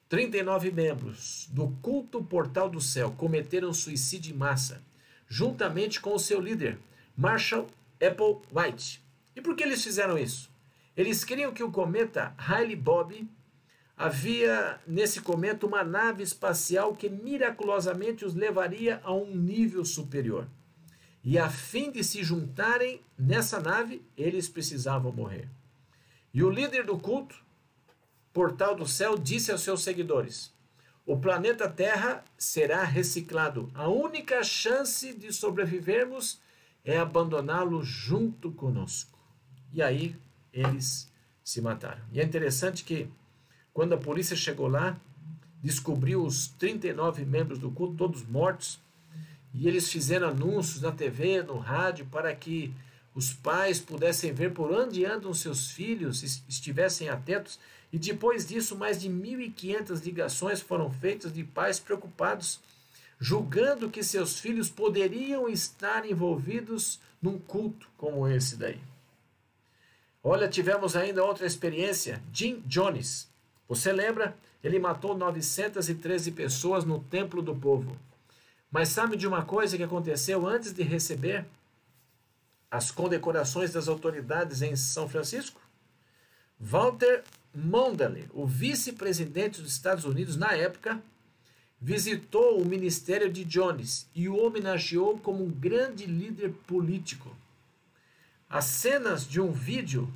39 0.09 0.71
membros 0.71 1.47
do 1.51 1.69
culto 1.81 2.23
Portal 2.23 2.69
do 2.69 2.81
Céu 2.81 3.11
cometeram 3.11 3.73
suicídio 3.73 4.33
em 4.33 4.37
massa, 4.37 4.81
juntamente 5.27 5.99
com 5.99 6.13
o 6.13 6.19
seu 6.19 6.39
líder, 6.39 6.77
Marshall 7.17 7.67
Apple 8.01 8.37
White. 8.51 9.02
E 9.35 9.41
por 9.41 9.55
que 9.55 9.63
eles 9.63 9.83
fizeram 9.83 10.17
isso? 10.17 10.51
Eles 10.95 11.23
queriam 11.23 11.53
que 11.53 11.63
o 11.63 11.71
cometa 11.71 12.33
Halley 12.37 12.75
Bob 12.75 13.27
havia 13.97 14.79
nesse 14.85 15.21
cometa 15.21 15.65
uma 15.65 15.83
nave 15.83 16.23
espacial 16.23 16.95
que 16.95 17.09
miraculosamente 17.09 18.25
os 18.25 18.33
levaria 18.33 18.99
a 19.03 19.13
um 19.13 19.35
nível 19.35 19.85
superior. 19.85 20.47
E 21.23 21.37
a 21.37 21.49
fim 21.49 21.89
de 21.89 22.03
se 22.03 22.23
juntarem 22.23 23.01
nessa 23.17 23.59
nave, 23.59 24.05
eles 24.17 24.49
precisavam 24.49 25.11
morrer. 25.11 25.47
E 26.33 26.43
o 26.43 26.49
líder 26.49 26.85
do 26.85 26.99
culto, 26.99 27.41
Portal 28.33 28.75
do 28.75 28.85
Céu, 28.85 29.17
disse 29.17 29.51
aos 29.51 29.61
seus 29.61 29.83
seguidores: 29.83 30.51
O 31.05 31.17
planeta 31.17 31.69
Terra 31.69 32.25
será 32.37 32.83
reciclado. 32.83 33.71
A 33.73 33.87
única 33.87 34.43
chance 34.43 35.13
de 35.13 35.31
sobrevivermos 35.31 36.41
é 36.83 36.97
abandoná-lo 36.97 37.81
junto 37.83 38.51
conosco. 38.51 39.12
E 39.73 39.81
aí 39.81 40.15
eles 40.53 41.11
se 41.43 41.61
mataram. 41.61 42.01
E 42.11 42.19
é 42.19 42.23
interessante 42.23 42.83
que 42.83 43.09
quando 43.73 43.93
a 43.93 43.97
polícia 43.97 44.35
chegou 44.35 44.67
lá, 44.67 44.97
descobriu 45.61 46.23
os 46.23 46.47
39 46.47 47.25
membros 47.25 47.57
do 47.57 47.71
culto, 47.71 47.95
todos 47.95 48.23
mortos, 48.23 48.79
e 49.53 49.67
eles 49.67 49.91
fizeram 49.91 50.29
anúncios 50.29 50.81
na 50.81 50.91
TV, 50.91 51.43
no 51.43 51.57
rádio, 51.57 52.05
para 52.07 52.33
que 52.35 52.73
os 53.15 53.33
pais 53.33 53.79
pudessem 53.79 54.33
ver 54.33 54.53
por 54.53 54.71
onde 54.71 55.05
andam 55.05 55.33
seus 55.33 55.71
filhos, 55.71 56.23
estivessem 56.47 57.09
atentos. 57.09 57.59
E 57.91 57.99
depois 57.99 58.47
disso, 58.47 58.75
mais 58.75 58.99
de 58.99 59.09
1.500 59.09 60.03
ligações 60.03 60.61
foram 60.61 60.91
feitas 60.91 61.33
de 61.33 61.43
pais 61.43 61.79
preocupados 61.79 62.59
julgando 63.19 63.89
que 63.89 64.03
seus 64.03 64.37
filhos 64.37 64.69
poderiam 64.69 65.47
estar 65.47 66.05
envolvidos 66.05 66.99
num 67.21 67.39
culto 67.39 67.87
como 67.97 68.27
esse 68.27 68.57
daí. 68.57 68.79
Olha, 70.25 70.47
tivemos 70.47 70.95
ainda 70.95 71.21
outra 71.21 71.45
experiência, 71.45 72.23
Jim 72.31 72.63
Jones. 72.65 73.27
Você 73.67 73.91
lembra? 73.91 74.37
Ele 74.63 74.79
matou 74.79 75.17
913 75.17 76.31
pessoas 76.31 76.85
no 76.85 76.99
templo 76.99 77.41
do 77.41 77.53
povo. 77.53 77.97
Mas 78.71 78.87
sabe 78.87 79.17
de 79.17 79.27
uma 79.27 79.43
coisa 79.43 79.75
que 79.75 79.83
aconteceu 79.83 80.47
antes 80.47 80.71
de 80.71 80.81
receber 80.81 81.45
as 82.71 82.89
condecorações 82.89 83.73
das 83.73 83.89
autoridades 83.89 84.61
em 84.61 84.77
São 84.77 85.09
Francisco? 85.09 85.59
Walter 86.57 87.23
Mondale, 87.53 88.29
o 88.33 88.47
vice-presidente 88.47 89.61
dos 89.61 89.73
Estados 89.73 90.05
Unidos 90.05 90.37
na 90.37 90.53
época, 90.53 91.03
visitou 91.81 92.61
o 92.61 92.65
ministério 92.65 93.29
de 93.29 93.43
Jones 93.43 94.07
e 94.15 94.29
o 94.29 94.41
homenageou 94.41 95.19
como 95.19 95.43
um 95.43 95.51
grande 95.51 96.05
líder 96.05 96.53
político. 96.65 97.35
As 98.53 98.65
cenas 98.65 99.27
de 99.27 99.41
um 99.41 99.51
vídeo 99.51 100.07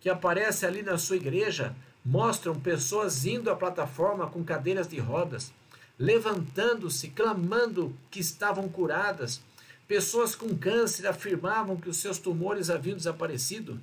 que 0.00 0.08
aparece 0.08 0.64
ali 0.64 0.82
na 0.82 0.96
sua 0.96 1.16
igreja 1.16 1.76
mostram 2.02 2.58
pessoas 2.58 3.26
indo 3.26 3.50
à 3.50 3.54
plataforma 3.54 4.26
com 4.26 4.42
cadeiras 4.42 4.88
de 4.88 4.98
rodas, 4.98 5.52
levantando-se, 5.98 7.08
clamando 7.08 7.94
que 8.10 8.20
estavam 8.20 8.70
curadas. 8.70 9.42
Pessoas 9.86 10.34
com 10.34 10.56
câncer 10.56 11.06
afirmavam 11.06 11.76
que 11.76 11.90
os 11.90 11.98
seus 11.98 12.16
tumores 12.16 12.70
haviam 12.70 12.96
desaparecido. 12.96 13.78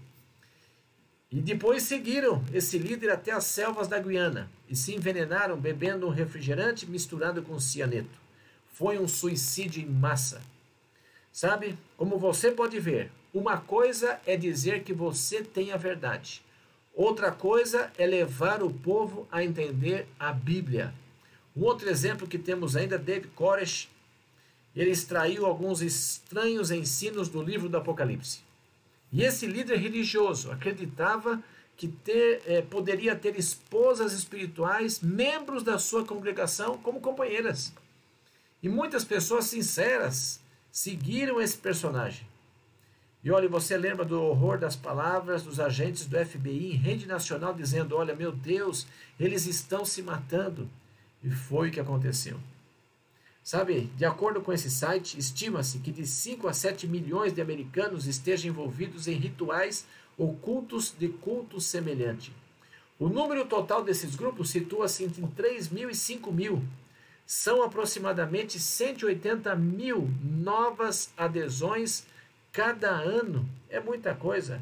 E 1.31 1.39
depois 1.39 1.83
seguiram 1.83 2.43
esse 2.51 2.79
líder 2.79 3.11
até 3.11 3.31
as 3.31 3.45
selvas 3.45 3.87
da 3.87 3.99
Guiana 3.99 4.49
e 4.67 4.75
se 4.75 4.95
envenenaram 4.95 5.55
bebendo 5.57 6.07
um 6.07 6.11
refrigerante 6.11 6.87
misturado 6.87 7.43
com 7.43 7.59
cianeto. 7.59 8.19
Foi 8.73 8.97
um 8.97 9.07
suicídio 9.07 9.79
em 9.79 9.85
massa. 9.85 10.41
Sabe? 11.31 11.77
Como 11.95 12.17
você 12.17 12.49
pode 12.49 12.79
ver, 12.79 13.11
uma 13.33 13.57
coisa 13.57 14.19
é 14.25 14.35
dizer 14.35 14.83
que 14.83 14.93
você 14.93 15.41
tem 15.41 15.71
a 15.71 15.77
verdade. 15.77 16.43
Outra 16.93 17.31
coisa 17.31 17.91
é 17.97 18.05
levar 18.05 18.61
o 18.61 18.71
povo 18.71 19.27
a 19.31 19.43
entender 19.43 20.05
a 20.19 20.33
Bíblia. 20.33 20.93
Um 21.55 21.63
outro 21.63 21.89
exemplo 21.89 22.27
que 22.27 22.37
temos 22.37 22.75
ainda, 22.75 22.97
David 22.97 23.29
Koresh, 23.29 23.89
ele 24.75 24.91
extraiu 24.91 25.45
alguns 25.45 25.81
estranhos 25.81 26.71
ensinos 26.71 27.29
do 27.29 27.41
livro 27.41 27.69
do 27.69 27.77
Apocalipse. 27.77 28.39
E 29.11 29.23
esse 29.23 29.45
líder 29.45 29.77
religioso 29.77 30.51
acreditava 30.51 31.41
que 31.75 31.87
ter, 31.87 32.41
é, 32.45 32.61
poderia 32.61 33.15
ter 33.15 33.37
esposas 33.37 34.13
espirituais, 34.13 34.99
membros 34.99 35.63
da 35.63 35.79
sua 35.79 36.05
congregação, 36.05 36.77
como 36.77 37.01
companheiras. 37.01 37.73
E 38.61 38.69
muitas 38.69 39.03
pessoas 39.03 39.45
sinceras 39.45 40.39
seguiram 40.71 41.41
esse 41.41 41.57
personagem. 41.57 42.30
E 43.23 43.29
olha, 43.29 43.47
você 43.47 43.77
lembra 43.77 44.03
do 44.03 44.19
horror 44.19 44.57
das 44.57 44.75
palavras 44.75 45.43
dos 45.43 45.59
agentes 45.59 46.05
do 46.05 46.17
FBI 46.25 46.71
em 46.71 46.75
rede 46.75 47.05
nacional 47.05 47.53
dizendo: 47.53 47.95
Olha, 47.95 48.15
meu 48.15 48.31
Deus, 48.31 48.87
eles 49.19 49.45
estão 49.45 49.85
se 49.85 50.01
matando. 50.01 50.67
E 51.23 51.29
foi 51.29 51.69
o 51.69 51.71
que 51.71 51.79
aconteceu. 51.79 52.39
Sabe, 53.43 53.89
de 53.97 54.05
acordo 54.05 54.41
com 54.41 54.53
esse 54.53 54.69
site, 54.69 55.17
estima-se 55.17 55.79
que 55.79 55.91
de 55.91 56.05
5 56.05 56.47
a 56.47 56.53
7 56.53 56.87
milhões 56.87 57.33
de 57.33 57.41
americanos 57.41 58.07
estejam 58.07 58.49
envolvidos 58.49 59.07
em 59.07 59.15
rituais 59.15 59.85
ou 60.17 60.35
cultos 60.35 60.93
de 60.97 61.07
culto 61.07 61.59
semelhante. 61.59 62.31
O 62.99 63.09
número 63.09 63.45
total 63.45 63.83
desses 63.83 64.15
grupos 64.15 64.51
situa-se 64.51 65.03
entre 65.03 65.25
3 65.35 65.69
mil 65.69 65.89
e 65.89 65.95
5 65.95 66.31
mil. 66.31 66.63
São 67.25 67.63
aproximadamente 67.63 68.59
180 68.59 69.55
mil 69.55 70.07
novas 70.23 71.11
adesões 71.17 72.05
cada 72.51 72.89
ano. 72.89 73.47
É 73.69 73.79
muita 73.79 74.13
coisa. 74.13 74.61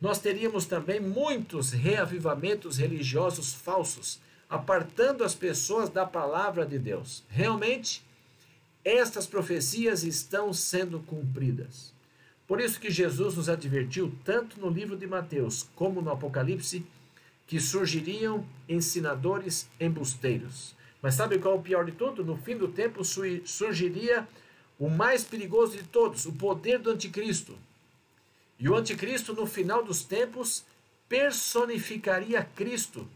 Nós 0.00 0.18
teríamos 0.20 0.66
também 0.66 1.00
muitos 1.00 1.72
reavivamentos 1.72 2.76
religiosos 2.76 3.52
falsos 3.54 4.20
apartando 4.48 5.24
as 5.24 5.34
pessoas 5.34 5.90
da 5.90 6.06
palavra 6.06 6.64
de 6.64 6.78
Deus. 6.78 7.22
Realmente, 7.28 8.02
estas 8.84 9.26
profecias 9.26 10.02
estão 10.04 10.52
sendo 10.52 11.00
cumpridas. 11.00 11.92
Por 12.46 12.60
isso 12.60 12.80
que 12.80 12.90
Jesus 12.90 13.34
nos 13.34 13.48
advertiu, 13.48 14.10
tanto 14.24 14.58
no 14.58 14.70
livro 14.70 14.96
de 14.96 15.06
Mateus 15.06 15.68
como 15.74 16.00
no 16.00 16.10
Apocalipse, 16.10 16.86
que 17.46 17.60
surgiriam 17.60 18.46
ensinadores 18.66 19.68
embusteiros. 19.78 20.74
Mas 21.02 21.14
sabe 21.14 21.38
qual 21.38 21.54
é 21.54 21.58
o 21.58 21.62
pior 21.62 21.84
de 21.84 21.92
tudo? 21.92 22.24
No 22.24 22.36
fim 22.36 22.56
do 22.56 22.68
tempo 22.68 23.02
surgiria 23.04 24.26
o 24.78 24.88
mais 24.88 25.24
perigoso 25.24 25.76
de 25.76 25.82
todos, 25.82 26.26
o 26.26 26.32
poder 26.32 26.78
do 26.78 26.90
anticristo. 26.90 27.56
E 28.58 28.68
o 28.68 28.74
anticristo, 28.74 29.32
no 29.32 29.46
final 29.46 29.84
dos 29.84 30.02
tempos, 30.02 30.64
personificaria 31.08 32.42
Cristo 32.54 33.08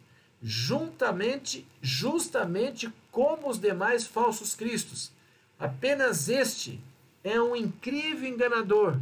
juntamente, 0.43 1.65
justamente 1.81 2.93
como 3.13 3.49
os 3.49 3.59
demais 3.59 4.05
falsos 4.07 4.55
cristos. 4.55 5.13
Apenas 5.59 6.29
este 6.29 6.81
é 7.23 7.41
um 7.41 7.55
incrível 7.55 8.29
enganador 8.29 8.99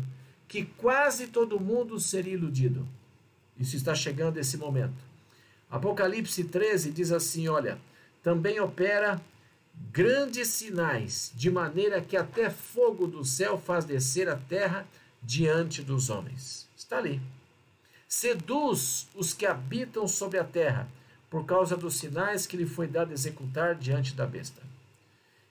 que 0.47 0.65
quase 0.65 1.29
todo 1.29 1.59
mundo 1.59 1.99
seria 1.99 2.35
iludido. 2.35 2.87
Isso 3.59 3.77
está 3.77 3.95
chegando 3.95 4.37
esse 4.37 4.59
momento. 4.59 5.11
Apocalipse 5.71 6.45
13 6.45 6.91
diz 6.91 7.11
assim: 7.13 7.49
olha, 7.49 7.79
também 8.23 8.61
opera 8.61 9.21
grandes 9.75 10.49
sinais, 10.49 11.33
de 11.35 11.51
maneira 11.51 12.01
que 12.01 12.17
até 12.17 12.51
fogo 12.51 13.07
do 13.07 13.25
céu 13.25 13.59
faz 13.59 13.85
descer 13.85 14.29
a 14.29 14.37
terra 14.37 14.87
diante 15.23 15.83
dos 15.83 16.11
homens. 16.11 16.69
Está 16.77 16.99
ali. 16.99 17.21
Seduz 18.09 19.09
os 19.15 19.33
que 19.33 19.47
habitam 19.47 20.09
sobre 20.09 20.39
a 20.39 20.45
terra 20.45 20.89
por 21.29 21.45
causa 21.45 21.77
dos 21.77 21.95
sinais 21.95 22.47
que 22.47 22.57
lhe 22.57 22.67
foi 22.67 22.89
dado 22.89 23.13
executar 23.13 23.77
diante 23.77 24.15
da 24.15 24.27
besta. 24.27 24.63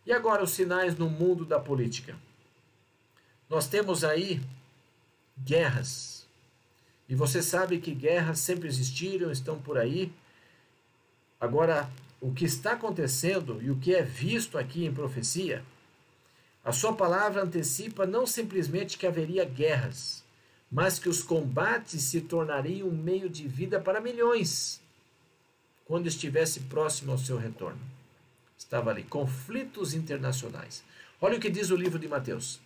E 0.05 0.11
agora 0.11 0.43
os 0.43 0.51
sinais 0.51 0.97
no 0.97 1.09
mundo 1.09 1.45
da 1.45 1.59
política. 1.59 2.15
Nós 3.49 3.67
temos 3.67 4.03
aí 4.03 4.41
guerras. 5.37 6.27
E 7.07 7.15
você 7.15 7.41
sabe 7.41 7.79
que 7.79 7.93
guerras 7.93 8.39
sempre 8.39 8.67
existiram, 8.67 9.31
estão 9.31 9.59
por 9.59 9.77
aí. 9.77 10.11
Agora, 11.39 11.89
o 12.21 12.33
que 12.33 12.45
está 12.45 12.73
acontecendo 12.73 13.61
e 13.61 13.71
o 13.71 13.77
que 13.77 13.95
é 13.95 14.01
visto 14.01 14.57
aqui 14.57 14.85
em 14.85 14.93
profecia, 14.93 15.63
a 16.63 16.71
sua 16.71 16.93
palavra 16.93 17.43
antecipa 17.43 18.05
não 18.05 18.27
simplesmente 18.27 18.97
que 18.97 19.07
haveria 19.07 19.45
guerras, 19.45 20.23
mas 20.71 20.99
que 20.99 21.09
os 21.09 21.23
combates 21.23 22.03
se 22.03 22.21
tornariam 22.21 22.87
um 22.87 22.95
meio 22.95 23.29
de 23.29 23.47
vida 23.47 23.79
para 23.79 24.01
milhões 24.01 24.81
quando 25.85 26.07
estivesse 26.07 26.59
próximo 26.61 27.11
ao 27.11 27.17
seu 27.17 27.37
retorno. 27.37 27.79
Estava 28.57 28.91
ali, 28.91 29.03
conflitos 29.03 29.93
internacionais. 29.93 30.83
Olha 31.19 31.37
o 31.37 31.39
que 31.39 31.49
diz 31.49 31.71
o 31.71 31.75
livro 31.75 31.97
de 31.97 32.07
Mateus. 32.07 32.59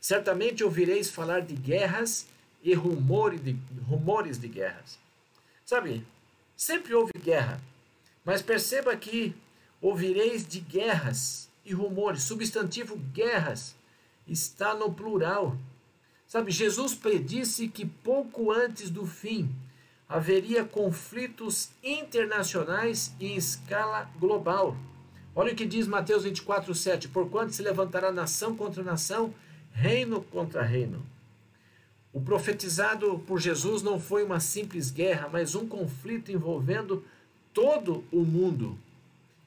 Certamente 0.00 0.64
ouvireis 0.64 1.10
falar 1.10 1.40
de 1.40 1.54
guerras 1.54 2.26
e 2.62 2.72
rumores 2.72 3.42
de, 3.42 3.56
rumores 3.86 4.38
de 4.38 4.48
guerras. 4.48 4.98
Sabe, 5.66 6.06
sempre 6.56 6.94
houve 6.94 7.12
guerra, 7.18 7.60
mas 8.30 8.40
perceba 8.40 8.96
que 8.96 9.34
ouvireis 9.82 10.46
de 10.46 10.60
guerras 10.60 11.50
e 11.64 11.74
rumores. 11.74 12.22
Substantivo 12.22 12.96
guerras 12.96 13.74
está 14.24 14.72
no 14.72 14.92
plural. 14.92 15.58
Sabe, 16.28 16.52
Jesus 16.52 16.94
predisse 16.94 17.66
que 17.66 17.84
pouco 17.84 18.52
antes 18.52 18.88
do 18.88 19.04
fim 19.04 19.52
haveria 20.08 20.62
conflitos 20.62 21.70
internacionais 21.82 23.12
em 23.18 23.34
escala 23.34 24.08
global. 24.20 24.76
Olha 25.34 25.52
o 25.52 25.56
que 25.56 25.66
diz 25.66 25.88
Mateus 25.88 26.22
24, 26.22 26.72
7. 26.72 27.08
Porquanto 27.08 27.52
se 27.52 27.62
levantará 27.62 28.12
nação 28.12 28.54
contra 28.54 28.84
nação, 28.84 29.34
reino 29.72 30.22
contra 30.22 30.62
reino. 30.62 31.04
O 32.12 32.20
profetizado 32.20 33.18
por 33.26 33.40
Jesus 33.40 33.82
não 33.82 33.98
foi 33.98 34.22
uma 34.22 34.38
simples 34.38 34.88
guerra, 34.88 35.28
mas 35.28 35.56
um 35.56 35.66
conflito 35.66 36.30
envolvendo 36.30 37.04
todo 37.52 38.04
o 38.12 38.24
mundo. 38.24 38.78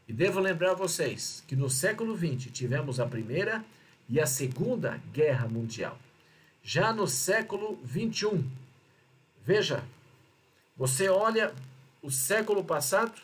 E 0.07 0.13
devo 0.13 0.39
lembrar 0.39 0.73
vocês 0.73 1.43
que 1.47 1.55
no 1.55 1.69
século 1.69 2.15
XX 2.15 2.51
tivemos 2.51 2.99
a 2.99 3.05
primeira 3.05 3.63
e 4.09 4.19
a 4.19 4.25
segunda 4.25 5.01
guerra 5.13 5.47
mundial. 5.47 5.97
Já 6.61 6.93
no 6.93 7.07
século 7.07 7.79
XXI, 7.85 8.43
veja, 9.45 9.83
você 10.75 11.09
olha 11.09 11.53
o 12.01 12.11
século 12.11 12.63
passado 12.63 13.21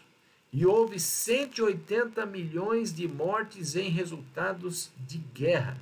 e 0.51 0.65
houve 0.65 0.99
180 0.99 2.25
milhões 2.25 2.93
de 2.93 3.07
mortes 3.07 3.75
em 3.75 3.89
resultados 3.89 4.89
de 5.07 5.17
guerra. 5.33 5.77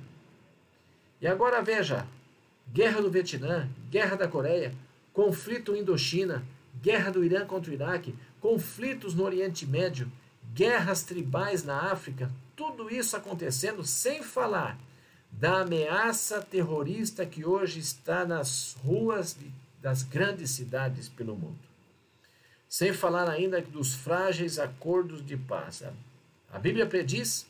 E 1.20 1.26
agora 1.26 1.62
veja: 1.62 2.06
guerra 2.72 3.00
do 3.00 3.10
Vietnã, 3.10 3.68
guerra 3.90 4.16
da 4.16 4.28
Coreia, 4.28 4.74
conflito 5.12 5.74
Indochina, 5.74 6.44
guerra 6.82 7.10
do 7.10 7.24
Irã 7.24 7.44
contra 7.46 7.70
o 7.70 7.74
Iraque, 7.74 8.14
conflitos 8.40 9.14
no 9.14 9.24
Oriente 9.24 9.66
Médio, 9.66 10.10
guerras 10.54 11.02
tribais 11.02 11.64
na 11.64 11.92
África, 11.92 12.30
tudo 12.56 12.92
isso 12.92 13.16
acontecendo 13.16 13.84
sem 13.84 14.22
falar 14.22 14.78
da 15.30 15.60
ameaça 15.60 16.40
terrorista 16.40 17.24
que 17.26 17.44
hoje 17.44 17.78
está 17.80 18.24
nas 18.24 18.76
ruas 18.82 19.34
de 19.34 19.50
das 19.80 20.02
grandes 20.02 20.50
cidades 20.50 21.08
pelo 21.08 21.34
mundo. 21.34 21.58
Sem 22.68 22.92
falar 22.92 23.28
ainda 23.28 23.60
dos 23.62 23.94
frágeis 23.94 24.58
acordos 24.58 25.24
de 25.24 25.36
paz. 25.36 25.82
A 26.52 26.58
Bíblia 26.58 26.86
prediz 26.86 27.46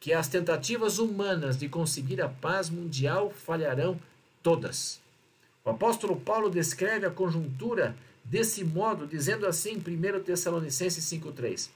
que 0.00 0.12
as 0.12 0.28
tentativas 0.28 0.98
humanas 0.98 1.56
de 1.56 1.68
conseguir 1.68 2.20
a 2.20 2.28
paz 2.28 2.68
mundial 2.68 3.30
falharão 3.30 3.98
todas. 4.42 5.00
O 5.64 5.70
apóstolo 5.70 6.20
Paulo 6.20 6.50
descreve 6.50 7.06
a 7.06 7.10
conjuntura 7.10 7.96
desse 8.24 8.64
modo, 8.64 9.06
dizendo 9.06 9.46
assim 9.46 9.74
em 9.74 9.78
1 9.78 10.22
Tessalonicenses 10.22 11.04
5,3: 11.04 11.68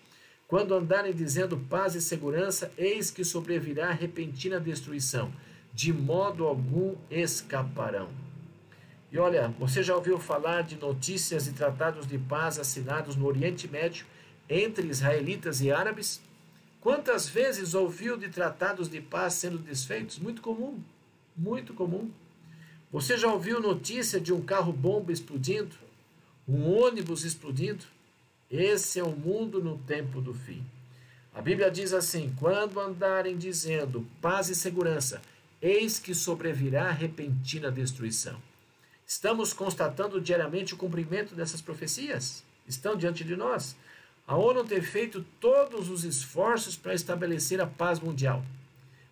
Quando 0.47 0.75
andarem 0.75 1.13
dizendo 1.13 1.57
paz 1.57 1.95
e 1.95 2.01
segurança, 2.01 2.73
eis 2.77 3.11
que 3.11 3.25
sobrevirá 3.25 3.93
repentina 3.93 4.59
destruição, 4.59 5.33
de 5.75 5.93
modo 5.93 6.47
algum 6.47 6.97
escaparão. 7.11 8.09
E 9.11 9.19
olha, 9.19 9.49
você 9.59 9.83
já 9.83 9.95
ouviu 9.95 10.19
falar 10.19 10.63
de 10.63 10.77
notícias 10.77 11.47
e 11.47 11.53
tratados 11.53 12.07
de 12.07 12.19
paz 12.19 12.59
assinados 12.59 13.17
no 13.17 13.27
Oriente 13.27 13.67
Médio 13.67 14.05
entre 14.49 14.87
israelitas 14.87 15.61
e 15.61 15.71
árabes? 15.71 16.21
Quantas 16.81 17.29
vezes 17.29 17.75
ouviu 17.75 18.17
de 18.17 18.29
tratados 18.29 18.89
de 18.89 19.01
paz 19.01 19.35
sendo 19.35 19.59
desfeitos? 19.59 20.19
Muito 20.19 20.43
comum, 20.43 20.79
muito 21.37 21.75
comum. 21.75 22.11
Você 22.93 23.17
já 23.17 23.33
ouviu 23.33 23.61
notícia 23.61 24.21
de 24.21 24.33
um 24.33 24.41
carro-bomba 24.41 25.13
explodindo? 25.13 25.75
Um 26.49 26.83
ônibus 26.83 27.25
explodindo? 27.25 27.85
Esse 28.51 28.99
é 28.99 29.05
o 29.05 29.11
mundo 29.11 29.63
no 29.63 29.77
tempo 29.77 30.19
do 30.19 30.33
fim. 30.33 30.65
A 31.35 31.43
Bíblia 31.43 31.71
diz 31.71 31.93
assim: 31.93 32.35
quando 32.39 32.81
andarem 32.81 33.37
dizendo 33.37 34.07
paz 34.23 34.49
e 34.49 34.55
segurança, 34.55 35.21
eis 35.61 35.99
que 35.99 36.15
sobrevirá 36.15 36.91
repentina 36.91 37.71
destruição. 37.71 38.41
Estamos 39.07 39.53
constatando 39.53 40.21
diariamente 40.21 40.73
o 40.73 40.79
cumprimento 40.79 41.35
dessas 41.35 41.61
profecias? 41.61 42.43
Estão 42.67 42.97
diante 42.97 43.25
de 43.25 43.37
nós. 43.37 43.77
A 44.27 44.35
ONU 44.35 44.65
tem 44.65 44.81
feito 44.81 45.25
todos 45.39 45.91
os 45.91 46.03
esforços 46.03 46.77
para 46.77 46.95
estabelecer 46.95 47.61
a 47.61 47.67
paz 47.67 48.01
mundial. 48.01 48.43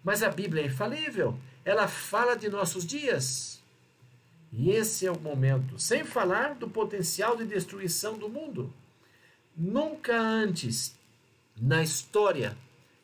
Mas 0.03 0.23
a 0.23 0.31
Bíblia 0.31 0.63
é 0.63 0.67
infalível. 0.67 1.39
Ela 1.65 1.87
fala 1.87 2.35
de 2.35 2.49
nossos 2.49 2.87
dias. 2.87 3.61
E 4.57 4.71
esse 4.71 5.07
é 5.07 5.13
o 5.13 5.21
momento, 5.21 5.79
sem 5.79 6.03
falar 6.03 6.55
do 6.55 6.67
potencial 6.67 7.37
de 7.37 7.45
destruição 7.45 8.17
do 8.17 8.27
mundo. 8.27 8.73
Nunca 9.55 10.19
antes 10.19 10.97
na 11.61 11.83
história 11.83 12.57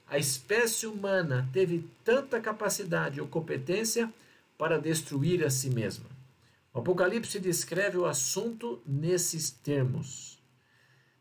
a 0.09 0.19
espécie 0.19 0.87
humana 0.87 1.49
teve 1.53 1.89
tanta 2.03 2.41
capacidade 2.41 3.21
ou 3.21 3.27
competência 3.27 4.13
para 4.57 4.79
destruir 4.79 5.45
a 5.45 5.51
si 5.51 5.69
mesma. 5.69 6.07
O 6.73 6.79
Apocalipse 6.79 7.39
descreve 7.39 7.99
o 7.99 8.07
assunto 8.07 8.81
nesses 8.87 9.51
termos. 9.51 10.39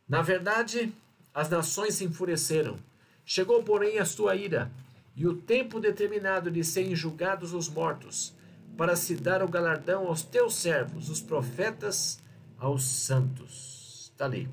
Na 0.07 0.21
verdade, 0.21 0.93
as 1.33 1.49
nações 1.49 1.95
se 1.95 2.05
enfureceram. 2.05 2.79
Chegou, 3.25 3.63
porém, 3.63 3.99
a 3.99 4.05
sua 4.05 4.35
ira, 4.35 4.71
e 5.15 5.27
o 5.27 5.35
tempo 5.35 5.79
determinado 5.79 6.49
de 6.49 6.63
serem 6.63 6.95
julgados 6.95 7.53
os 7.53 7.67
mortos, 7.67 8.33
para 8.77 8.95
se 8.95 9.15
dar 9.15 9.43
o 9.43 9.47
galardão 9.47 10.07
aos 10.07 10.23
teus 10.23 10.55
servos, 10.55 11.09
os 11.09 11.21
profetas, 11.21 12.21
aos 12.57 12.83
santos. 12.83 14.11
Está 14.11 14.25
ali. 14.25 14.49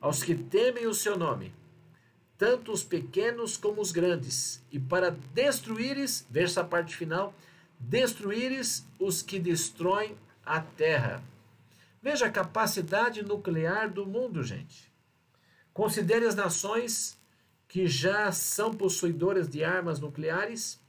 Aos 0.00 0.22
que 0.22 0.34
temem 0.34 0.86
o 0.86 0.94
seu 0.94 1.16
nome, 1.16 1.52
tanto 2.36 2.72
os 2.72 2.82
pequenos 2.82 3.56
como 3.56 3.80
os 3.80 3.92
grandes, 3.92 4.64
e 4.70 4.78
para 4.78 5.10
destruíres, 5.10 6.26
veja 6.28 6.46
essa 6.46 6.64
parte 6.64 6.96
final, 6.96 7.32
destruíres 7.78 8.84
os 8.98 9.22
que 9.22 9.38
destroem 9.38 10.16
a 10.44 10.60
terra. 10.60 11.22
Veja 12.02 12.26
a 12.26 12.30
capacidade 12.30 13.22
nuclear 13.22 13.88
do 13.88 14.04
mundo, 14.04 14.42
gente. 14.42 14.92
Considere 15.72 16.26
as 16.26 16.34
nações 16.34 17.16
que 17.68 17.86
já 17.86 18.30
são 18.32 18.74
possuidoras 18.74 19.48
de 19.48 19.62
armas 19.62 20.00
nucleares 20.00 20.81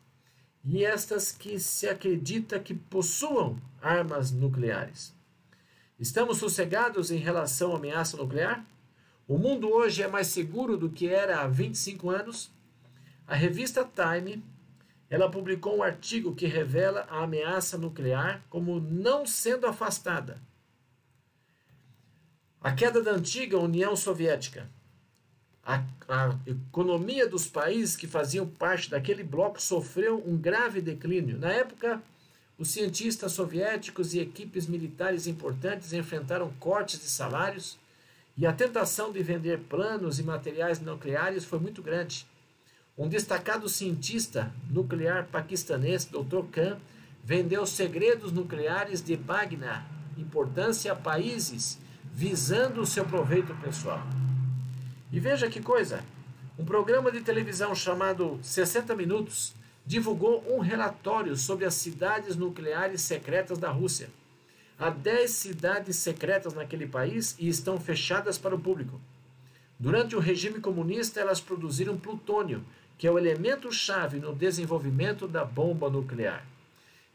e 0.64 0.86
estas 0.86 1.32
que 1.32 1.60
se 1.60 1.88
acredita 1.88 2.60
que 2.60 2.74
possuam 2.74 3.60
armas 3.82 4.32
nucleares. 4.32 5.14
Estamos 6.00 6.38
sossegados 6.38 7.12
em 7.12 7.18
relação 7.18 7.74
à 7.74 7.78
ameaça 7.78 8.18
nuclear? 8.18 8.66
O 9.28 9.38
mundo 9.38 9.70
hoje 9.70 10.02
é 10.02 10.08
mais 10.08 10.28
seguro 10.28 10.78
do 10.78 10.90
que 10.90 11.08
era 11.08 11.42
há 11.42 11.48
25 11.48 12.10
anos? 12.10 12.52
A 13.28 13.36
revista 13.36 13.84
Time, 13.86 14.44
ela 15.10 15.30
publicou 15.30 15.78
um 15.78 15.84
artigo 15.84 16.36
que 16.36 16.46
revela 16.46 17.06
a 17.10 17.24
ameaça 17.24 17.78
nuclear 17.78 18.44
como 18.50 18.80
não 18.80 19.26
sendo 19.26 19.68
afastada. 19.68 20.42
A 22.62 22.72
queda 22.72 23.02
da 23.02 23.12
antiga 23.12 23.60
União 23.60 23.96
Soviética 23.96 24.70
a, 25.66 25.84
a 26.10 26.36
economia 26.46 27.28
dos 27.28 27.48
países 27.48 27.96
que 27.96 28.08
faziam 28.08 28.46
parte 28.46 28.90
daquele 28.90 29.24
bloco 29.24 29.62
sofreu 29.62 30.22
um 30.28 30.36
grave 30.36 30.82
declínio. 30.82 31.38
Na 31.38 31.52
época, 31.52 32.02
os 32.58 32.70
cientistas 32.70 33.32
soviéticos 33.32 34.14
e 34.14 34.20
equipes 34.20 34.68
militares 34.68 35.26
importantes 35.26 35.94
enfrentaram 35.94 36.52
cortes 36.60 37.00
de 37.00 37.10
salários 37.10 37.78
e 38.36 38.46
a 38.46 38.54
tentação 38.54 39.12
de 39.12 39.22
vender 39.24 39.60
planos 39.70 40.20
e 40.20 40.24
materiais 40.24 40.80
nucleares 40.80 41.46
foi 41.46 41.60
muito 41.60 41.82
grande. 41.82 42.26
Um 42.98 43.08
destacado 43.08 43.68
cientista 43.70 44.54
nuclear 44.70 45.28
paquistanês, 45.32 46.06
Dr. 46.06 46.44
Khan, 46.52 46.78
vendeu 47.24 47.66
segredos 47.66 48.32
nucleares 48.32 49.02
de 49.02 49.18
magna 49.18 49.86
importância 50.18 50.92
a 50.92 50.96
países 50.96 51.80
visando 52.14 52.82
o 52.82 52.86
seu 52.86 53.06
proveito 53.06 53.56
pessoal. 53.56 54.04
E 55.14 55.20
veja 55.20 55.48
que 55.48 55.62
coisa: 55.62 56.04
um 56.58 56.66
programa 56.66 57.12
de 57.12 57.22
televisão 57.22 57.76
chamado 57.76 58.40
60 58.42 58.96
Minutos 58.96 59.54
divulgou 59.86 60.44
um 60.52 60.60
relatório 60.60 61.38
sobre 61.38 61.66
as 61.66 61.76
cidades 61.76 62.36
nucleares 62.36 63.02
secretas 63.04 63.60
da 63.60 63.70
Rússia. 63.70 64.10
Há 64.80 64.90
10 64.90 65.30
cidades 65.30 65.98
secretas 65.98 66.56
naquele 66.56 66.88
país 66.88 67.36
e 67.38 67.48
estão 67.48 67.80
fechadas 67.80 68.40
para 68.40 68.56
o 68.56 68.60
público. 68.60 69.00
Durante 69.80 70.16
o 70.16 70.20
regime 70.20 70.60
comunista, 70.60 71.20
elas 71.20 71.40
produziram 71.40 71.96
plutônio, 71.96 72.64
que 72.98 73.06
é 73.06 73.12
o 73.12 73.20
elemento-chave 73.20 74.18
no 74.18 74.34
desenvolvimento 74.34 75.28
da 75.28 75.46
bomba 75.46 75.92
nuclear. 75.92 76.44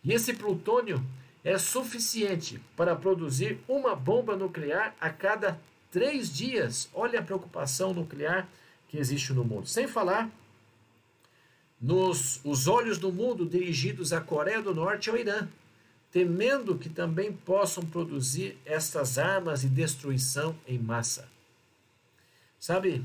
E 0.05 0.13
esse 0.13 0.35
plutônio 0.35 1.03
é 1.43 1.59
suficiente 1.59 2.61
para 2.77 2.95
produzir 2.95 3.59
uma 3.67 3.97
bomba 3.97 4.37
nuclear 4.37 4.95
a 5.01 5.11
cada 5.11 5.59
três 5.91 6.33
dias. 6.35 6.89
Olha 6.95 7.21
a 7.21 7.23
preocupação 7.23 7.93
nuclear 7.93 8.49
que 8.89 8.99
existe 8.99 9.33
no 9.33 9.45
mundo. 9.45 9.67
Sem 9.67 9.87
falar 9.87 10.31
nos 11.81 12.41
os 12.45 12.67
olhos 12.67 12.99
do 12.99 13.13
mundo 13.13 13.47
dirigidos 13.47 14.13
à 14.13 14.21
Coreia 14.21 14.61
do 14.61 14.75
Norte 14.75 15.07
e 15.07 15.11
ao 15.11 15.17
Irã, 15.17 15.49
temendo 16.11 16.77
que 16.77 16.89
também 16.89 17.33
possam 17.33 17.85
produzir 17.85 18.59
estas 18.65 19.19
armas 19.19 19.61
de 19.61 19.69
destruição 19.69 20.57
em 20.67 20.79
massa. 20.79 21.29
Sabe, 22.59 23.05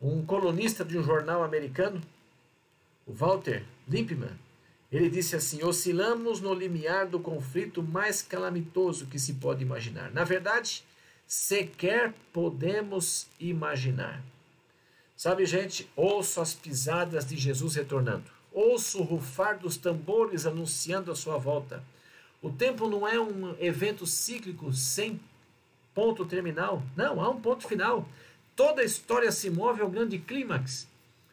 um 0.00 0.24
colunista 0.24 0.84
de 0.84 0.96
um 0.96 1.02
jornal 1.02 1.42
americano, 1.42 2.00
o 3.06 3.12
Walter 3.12 3.64
Lippmann, 3.88 4.38
ele 4.90 5.08
disse 5.08 5.34
assim: 5.34 5.64
oscilamos 5.64 6.40
no 6.40 6.54
limiar 6.54 7.06
do 7.06 7.18
conflito 7.18 7.82
mais 7.82 8.22
calamitoso 8.22 9.06
que 9.06 9.18
se 9.18 9.34
pode 9.34 9.62
imaginar. 9.62 10.12
Na 10.12 10.22
verdade, 10.22 10.84
sequer 11.32 12.12
podemos 12.30 13.26
imaginar. 13.40 14.22
Sabe, 15.16 15.46
gente, 15.46 15.88
ouço 15.96 16.42
as 16.42 16.52
pisadas 16.52 17.24
de 17.24 17.38
Jesus 17.38 17.74
retornando. 17.74 18.24
Ouço 18.52 19.00
o 19.00 19.02
rufar 19.02 19.58
dos 19.58 19.78
tambores 19.78 20.44
anunciando 20.44 21.10
a 21.10 21.16
sua 21.16 21.38
volta. 21.38 21.82
O 22.42 22.50
tempo 22.50 22.86
não 22.86 23.08
é 23.08 23.18
um 23.18 23.56
evento 23.58 24.04
cíclico 24.04 24.74
sem 24.74 25.18
ponto 25.94 26.26
terminal. 26.26 26.82
Não, 26.94 27.18
há 27.18 27.30
um 27.30 27.40
ponto 27.40 27.66
final. 27.66 28.06
Toda 28.54 28.82
a 28.82 28.84
história 28.84 29.32
se 29.32 29.48
move 29.48 29.80
ao 29.80 29.88
grande 29.88 30.18
clímax. 30.18 30.86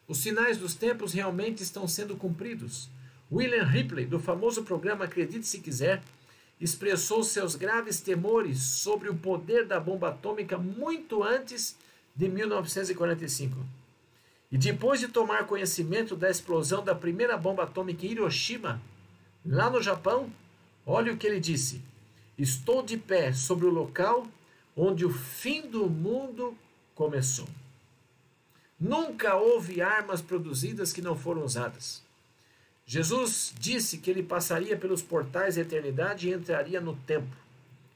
Os 0.07 0.19
sinais 0.19 0.57
dos 0.57 0.75
tempos 0.75 1.11
realmente 1.11 1.61
estão 1.61 1.85
sendo 1.89 2.15
cumpridos. 2.15 2.87
William 3.29 3.65
Ripley, 3.65 4.05
do 4.05 4.17
famoso 4.17 4.63
programa 4.63 5.03
Acredite 5.03 5.45
Se 5.45 5.59
Quiser, 5.59 6.01
expressou 6.59 7.23
seus 7.23 7.55
graves 7.55 8.01
temores 8.01 8.61
sobre 8.61 9.09
o 9.09 9.15
poder 9.15 9.65
da 9.65 9.79
bomba 9.79 10.09
atômica 10.09 10.57
muito 10.57 11.23
antes 11.23 11.75
de 12.15 12.27
1945. 12.27 13.57
E 14.51 14.57
depois 14.57 14.99
de 14.99 15.07
tomar 15.07 15.45
conhecimento 15.45 16.15
da 16.15 16.29
explosão 16.29 16.83
da 16.83 16.95
primeira 16.95 17.37
bomba 17.37 17.63
atômica 17.63 18.05
em 18.05 18.11
Hiroshima, 18.11 18.81
lá 19.45 19.69
no 19.69 19.81
Japão, 19.81 20.29
olha 20.85 21.13
o 21.13 21.17
que 21.17 21.27
ele 21.27 21.39
disse: 21.39 21.81
Estou 22.37 22.81
de 22.81 22.97
pé 22.97 23.31
sobre 23.31 23.65
o 23.65 23.69
local 23.69 24.27
onde 24.75 25.05
o 25.05 25.13
fim 25.13 25.61
do 25.61 25.89
mundo 25.89 26.57
começou. 26.95 27.47
Nunca 28.79 29.35
houve 29.35 29.81
armas 29.81 30.21
produzidas 30.21 30.93
que 30.93 31.01
não 31.01 31.15
foram 31.15 31.43
usadas. 31.43 32.01
Jesus 32.89 33.53
disse 33.59 33.99
que 33.99 34.09
ele 34.09 34.23
passaria 34.23 34.75
pelos 34.75 35.03
portais 35.03 35.57
da 35.57 35.61
eternidade 35.61 36.27
e 36.27 36.33
entraria 36.33 36.81
no 36.81 36.95
tempo. 36.95 37.29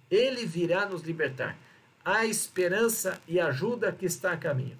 Ele 0.07 0.45
virá 0.45 0.85
nos 0.85 1.01
libertar. 1.01 1.57
Há 2.05 2.27
esperança 2.27 3.19
e 3.27 3.39
ajuda 3.39 3.91
que 3.91 4.05
está 4.05 4.33
a 4.33 4.37
caminho. 4.37 4.77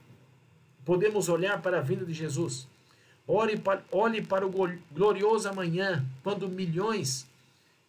Podemos 0.85 1.29
olhar 1.29 1.59
para 1.63 1.79
a 1.79 1.81
vinda 1.81 2.05
de 2.05 2.13
Jesus. 2.13 2.67
Olhe 3.27 3.57
para, 3.57 3.83
olhe 3.91 4.21
para 4.21 4.45
o 4.45 4.51
glorioso 4.91 5.49
amanhã, 5.49 6.05
quando 6.21 6.47
milhões 6.47 7.25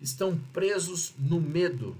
estão 0.00 0.40
presos 0.50 1.12
no 1.18 1.38
medo. 1.38 1.94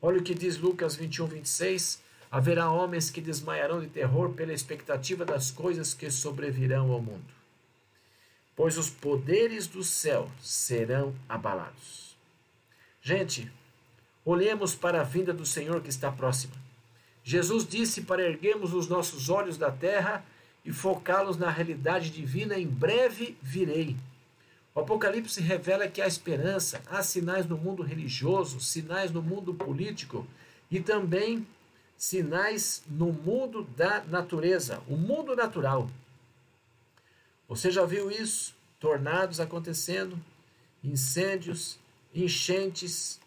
Olha 0.00 0.18
o 0.18 0.22
que 0.22 0.34
diz 0.34 0.56
Lucas 0.56 0.96
21, 0.96 1.26
26. 1.26 2.02
Haverá 2.30 2.70
homens 2.70 3.10
que 3.10 3.20
desmaiarão 3.20 3.82
de 3.82 3.88
terror 3.88 4.30
pela 4.30 4.54
expectativa 4.54 5.26
das 5.26 5.50
coisas 5.50 5.92
que 5.92 6.10
sobrevirão 6.10 6.90
ao 6.90 7.02
mundo 7.02 7.35
pois 8.56 8.78
os 8.78 8.88
poderes 8.88 9.66
do 9.66 9.84
céu 9.84 10.30
serão 10.40 11.14
abalados. 11.28 12.16
Gente, 13.02 13.52
olhemos 14.24 14.74
para 14.74 15.02
a 15.02 15.04
vinda 15.04 15.32
do 15.32 15.44
Senhor 15.44 15.82
que 15.82 15.90
está 15.90 16.10
próxima. 16.10 16.54
Jesus 17.22 17.68
disse 17.68 18.02
para 18.02 18.22
erguermos 18.22 18.72
os 18.72 18.88
nossos 18.88 19.28
olhos 19.28 19.58
da 19.58 19.70
terra 19.70 20.24
e 20.64 20.72
focá-los 20.72 21.36
na 21.36 21.50
realidade 21.50 22.10
divina: 22.10 22.58
em 22.58 22.66
breve 22.66 23.36
virei. 23.42 23.94
O 24.74 24.80
Apocalipse 24.80 25.40
revela 25.40 25.88
que 25.88 26.02
há 26.02 26.06
esperança, 26.06 26.82
há 26.86 27.02
sinais 27.02 27.46
no 27.46 27.56
mundo 27.56 27.82
religioso, 27.82 28.60
sinais 28.60 29.10
no 29.10 29.22
mundo 29.22 29.54
político 29.54 30.26
e 30.70 30.80
também 30.80 31.46
sinais 31.96 32.82
no 32.88 33.12
mundo 33.12 33.62
da 33.76 34.02
natureza, 34.04 34.82
o 34.88 34.96
mundo 34.96 35.34
natural. 35.34 35.88
Você 37.48 37.70
já 37.70 37.84
viu 37.84 38.10
isso? 38.10 38.54
Tornados 38.78 39.40
acontecendo, 39.40 40.18
incêndios, 40.82 41.78
enchentes, 42.14 43.20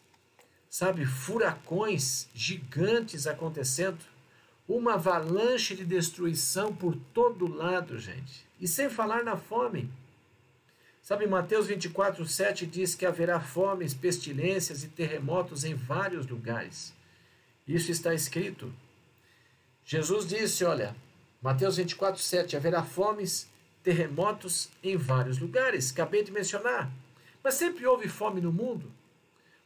sabe, 0.70 1.06
furacões 1.06 2.28
gigantes 2.34 3.26
acontecendo, 3.28 4.00
uma 4.68 4.94
avalanche 4.94 5.76
de 5.76 5.84
destruição 5.84 6.76
por 6.76 6.96
todo 7.14 7.48
lado, 7.48 7.98
gente. 7.98 8.46
E 8.60 8.68
sem 8.68 8.90
falar 8.90 9.24
na 9.24 9.36
fome. 9.36 9.90
Sabe, 11.02 11.26
Mateus 11.26 11.66
24, 11.66 12.24
7 12.28 12.68
diz 12.68 12.94
que 12.94 13.06
haverá 13.06 13.40
fomes, 13.40 13.96
pestilências 13.96 14.84
e 14.84 14.88
terremotos 14.90 15.64
em 15.64 15.74
vários 15.74 16.28
lugares. 16.28 16.94
Isso 17.68 17.92
está 17.92 18.14
escrito. 18.14 18.72
Jesus 19.84 20.28
disse: 20.28 20.64
olha, 20.64 20.96
Mateus 21.42 21.78
24, 21.78 22.22
7: 22.22 22.56
haverá 22.56 22.84
fomes, 22.84 23.50
terremotos 23.90 24.70
em 24.84 24.96
vários 24.96 25.40
lugares, 25.40 25.92
acabei 25.92 26.24
de 26.24 26.32
mencionar. 26.32 26.92
Mas 27.44 27.56
sempre 27.56 27.88
houve 27.88 28.08
fome 28.08 28.40
no 28.40 28.54
mundo. 28.54 28.92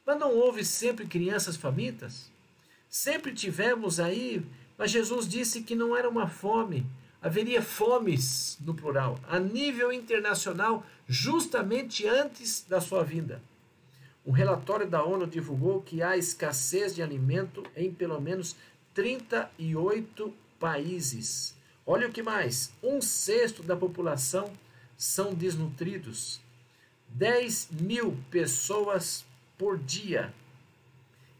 Mas 0.05 0.17
não 0.17 0.33
houve 0.33 0.63
sempre 0.63 1.05
crianças 1.05 1.57
famintas? 1.57 2.31
Sempre 2.89 3.33
tivemos 3.33 3.99
aí, 3.99 4.41
mas 4.77 4.91
Jesus 4.91 5.27
disse 5.27 5.61
que 5.61 5.75
não 5.75 5.93
era 5.93 6.09
uma 6.09 6.29
fome 6.29 6.85
haveria 7.21 7.61
fomes, 7.61 8.57
no 8.61 8.73
plural, 8.73 9.19
a 9.27 9.39
nível 9.39 9.91
internacional, 9.91 10.85
justamente 11.05 12.07
antes 12.07 12.65
da 12.67 12.79
sua 12.79 13.03
vinda. 13.03 13.41
Um 14.25 14.31
relatório 14.31 14.89
da 14.89 15.03
ONU 15.03 15.27
divulgou 15.27 15.81
que 15.81 16.01
há 16.01 16.15
escassez 16.15 16.95
de 16.95 17.03
alimento 17.03 17.61
em 17.75 17.91
pelo 17.93 18.21
menos 18.21 18.55
38 18.93 20.33
países. 20.57 21.55
Olha 21.85 22.07
o 22.07 22.11
que 22.11 22.23
mais: 22.23 22.71
um 22.81 23.01
sexto 23.01 23.63
da 23.63 23.75
população 23.75 24.51
são 24.97 25.33
desnutridos. 25.33 26.39
10 27.09 27.69
mil 27.81 28.17
pessoas 28.31 29.23
por 29.57 29.77
dia 29.77 30.33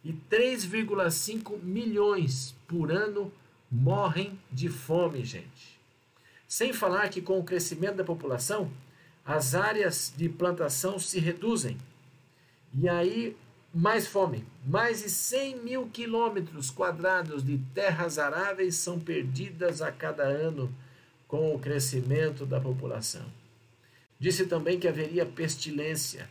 e 0.04 0.14
3,5 0.14 1.62
milhões 1.64 2.54
por 2.68 2.92
ano 2.92 3.32
morrem 3.72 4.40
de 4.52 4.70
fome, 4.70 5.24
gente. 5.24 5.80
Sem 6.48 6.74
falar 6.74 7.10
que 7.10 7.22
com 7.22 7.40
o 7.40 7.44
crescimento 7.44 7.96
da 7.96 8.04
população, 8.04 8.70
as 9.26 9.56
áreas 9.56 10.14
de 10.16 10.30
plantação 10.30 11.00
se 11.00 11.20
reduzem. 11.20 11.78
E 12.74 12.88
aí, 12.88 13.36
mais 13.74 14.06
fome. 14.06 14.46
Mais 14.66 15.02
de 15.02 15.10
100 15.10 15.58
mil 15.62 15.90
quilômetros 15.90 16.70
quadrados 16.70 17.44
de 17.44 17.58
terras 17.74 18.20
aráveis 18.20 18.76
são 18.76 19.00
perdidas 19.00 19.82
a 19.82 19.92
cada 19.92 20.24
ano 20.24 20.74
com 21.28 21.56
o 21.56 21.60
crescimento 21.60 22.46
da 22.46 22.62
população. 22.62 23.26
Disse 24.20 24.46
também 24.46 24.80
que 24.80 24.88
haveria 24.88 25.26
pestilência. 25.26 26.30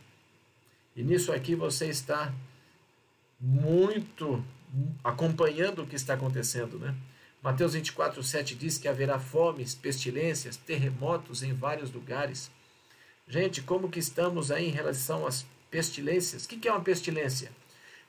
E 0.95 1.03
nisso 1.03 1.33
aqui 1.33 1.53
você 1.53 1.87
está 1.87 2.33
muito 3.39 4.43
acompanhando 5.03 5.83
o 5.83 5.87
que 5.87 5.95
está 5.95 6.13
acontecendo, 6.13 6.79
né? 6.79 6.95
Mateus 7.43 7.73
24, 7.73 8.23
7 8.23 8.55
diz 8.55 8.77
que 8.77 8.87
haverá 8.87 9.19
fomes, 9.19 9.75
pestilências, 9.75 10.55
terremotos 10.55 11.43
em 11.43 11.53
vários 11.53 11.91
lugares. 11.91 12.49
Gente, 13.27 13.61
como 13.61 13.89
que 13.89 13.99
estamos 13.99 14.49
aí 14.49 14.69
em 14.69 14.71
relação 14.71 15.27
às 15.27 15.45
pestilências? 15.73 16.45
O 16.45 16.47
que 16.47 16.67
é 16.67 16.71
uma 16.71 16.83
pestilência? 16.83 17.51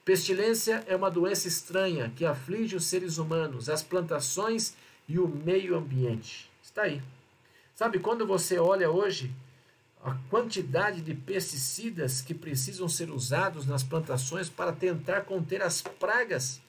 Pestilência 0.04 0.84
é 0.86 0.94
uma 0.94 1.10
doença 1.10 1.48
estranha 1.48 2.12
que 2.14 2.26
aflige 2.26 2.76
os 2.76 2.84
seres 2.84 3.16
humanos, 3.16 3.70
as 3.70 3.82
plantações 3.82 4.74
e 5.08 5.18
o 5.18 5.26
meio 5.26 5.74
ambiente. 5.74 6.50
Está 6.62 6.82
aí. 6.82 7.00
Sabe, 7.74 7.98
quando 8.00 8.26
você 8.26 8.58
olha 8.58 8.90
hoje 8.90 9.34
a 10.04 10.14
quantidade 10.28 11.00
de 11.00 11.14
pesticidas 11.14 12.20
que 12.20 12.34
precisam 12.34 12.86
ser 12.86 13.08
usados 13.08 13.64
nas 13.64 13.82
plantações 13.82 14.50
para 14.50 14.70
tentar 14.70 15.22
conter 15.22 15.62
as 15.62 15.80
pragas 15.80 16.60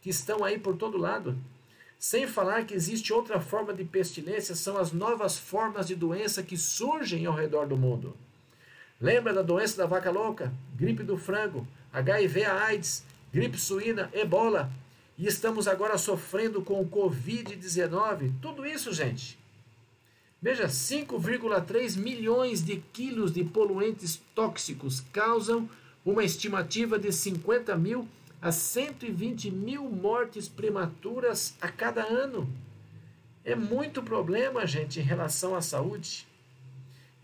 que 0.00 0.10
estão 0.10 0.44
aí 0.44 0.56
por 0.56 0.76
todo 0.76 0.96
lado. 0.96 1.36
Sem 1.98 2.28
falar 2.28 2.64
que 2.66 2.74
existe 2.74 3.12
outra 3.12 3.40
forma 3.40 3.74
de 3.74 3.82
pestilência, 3.82 4.54
são 4.54 4.78
as 4.78 4.92
novas 4.92 5.36
formas 5.36 5.88
de 5.88 5.96
doença 5.96 6.40
que 6.44 6.56
surgem 6.56 7.26
ao 7.26 7.34
redor 7.34 7.66
do 7.66 7.76
mundo. 7.76 8.16
Lembra 9.00 9.32
da 9.32 9.42
doença 9.42 9.76
da 9.76 9.86
vaca 9.86 10.10
louca, 10.10 10.52
gripe 10.74 11.02
do 11.02 11.18
frango, 11.18 11.66
HIV, 11.92 12.44
AIDS, 12.44 13.04
gripe 13.32 13.58
suína, 13.58 14.10
ebola? 14.12 14.70
E 15.18 15.26
estamos 15.26 15.68
agora 15.68 15.98
sofrendo 15.98 16.62
com 16.62 16.80
o 16.80 16.88
Covid-19. 16.88 18.32
Tudo 18.40 18.66
isso, 18.66 18.92
gente, 18.92 19.38
Veja, 20.40 20.66
5,3 20.66 21.96
milhões 21.96 22.64
de 22.64 22.76
quilos 22.92 23.32
de 23.32 23.42
poluentes 23.42 24.20
tóxicos 24.34 25.02
causam 25.12 25.68
uma 26.04 26.22
estimativa 26.22 26.98
de 26.98 27.10
50 27.10 27.74
mil 27.76 28.06
a 28.40 28.52
120 28.52 29.50
mil 29.50 29.88
mortes 29.88 30.46
prematuras 30.46 31.56
a 31.60 31.68
cada 31.68 32.04
ano. 32.04 32.48
É 33.44 33.54
muito 33.56 34.02
problema, 34.02 34.66
gente, 34.66 35.00
em 35.00 35.02
relação 35.02 35.56
à 35.56 35.62
saúde. 35.62 36.26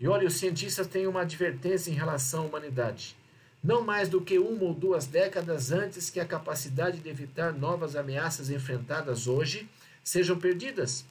E 0.03 0.07
olha, 0.09 0.27
os 0.27 0.33
cientistas 0.33 0.85
têm 0.85 1.07
uma 1.07 1.21
advertência 1.21 1.89
em 1.89 1.93
relação 1.93 2.41
à 2.43 2.45
humanidade. 2.47 3.15
Não 3.63 3.81
mais 3.81 4.09
do 4.09 4.19
que 4.19 4.37
uma 4.37 4.65
ou 4.65 4.73
duas 4.73 5.07
décadas 5.07 5.71
antes 5.71 6.09
que 6.09 6.19
a 6.19 6.25
capacidade 6.25 6.99
de 6.99 7.07
evitar 7.07 7.53
novas 7.53 7.95
ameaças 7.95 8.49
enfrentadas 8.49 9.27
hoje 9.27 9.65
sejam 10.03 10.37
perdidas 10.37 11.05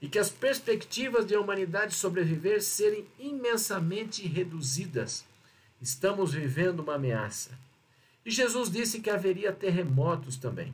e 0.00 0.08
que 0.08 0.16
as 0.16 0.30
perspectivas 0.30 1.26
de 1.26 1.34
a 1.34 1.40
humanidade 1.40 1.92
sobreviver 1.92 2.62
serem 2.62 3.04
imensamente 3.18 4.24
reduzidas. 4.28 5.24
Estamos 5.82 6.32
vivendo 6.32 6.78
uma 6.78 6.94
ameaça. 6.94 7.50
E 8.24 8.30
Jesus 8.30 8.70
disse 8.70 9.00
que 9.00 9.10
haveria 9.10 9.50
terremotos 9.50 10.36
também. 10.36 10.72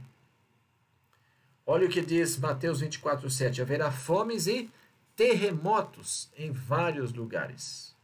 Olha 1.66 1.86
o 1.86 1.90
que 1.90 2.02
diz 2.02 2.36
Mateus 2.36 2.80
24, 2.80 3.30
7. 3.30 3.62
Haverá 3.62 3.90
fomes 3.90 4.46
e 4.46 4.68
terremotos 5.16 6.30
em 6.36 6.50
vários 6.50 7.12
lugares. 7.12 7.94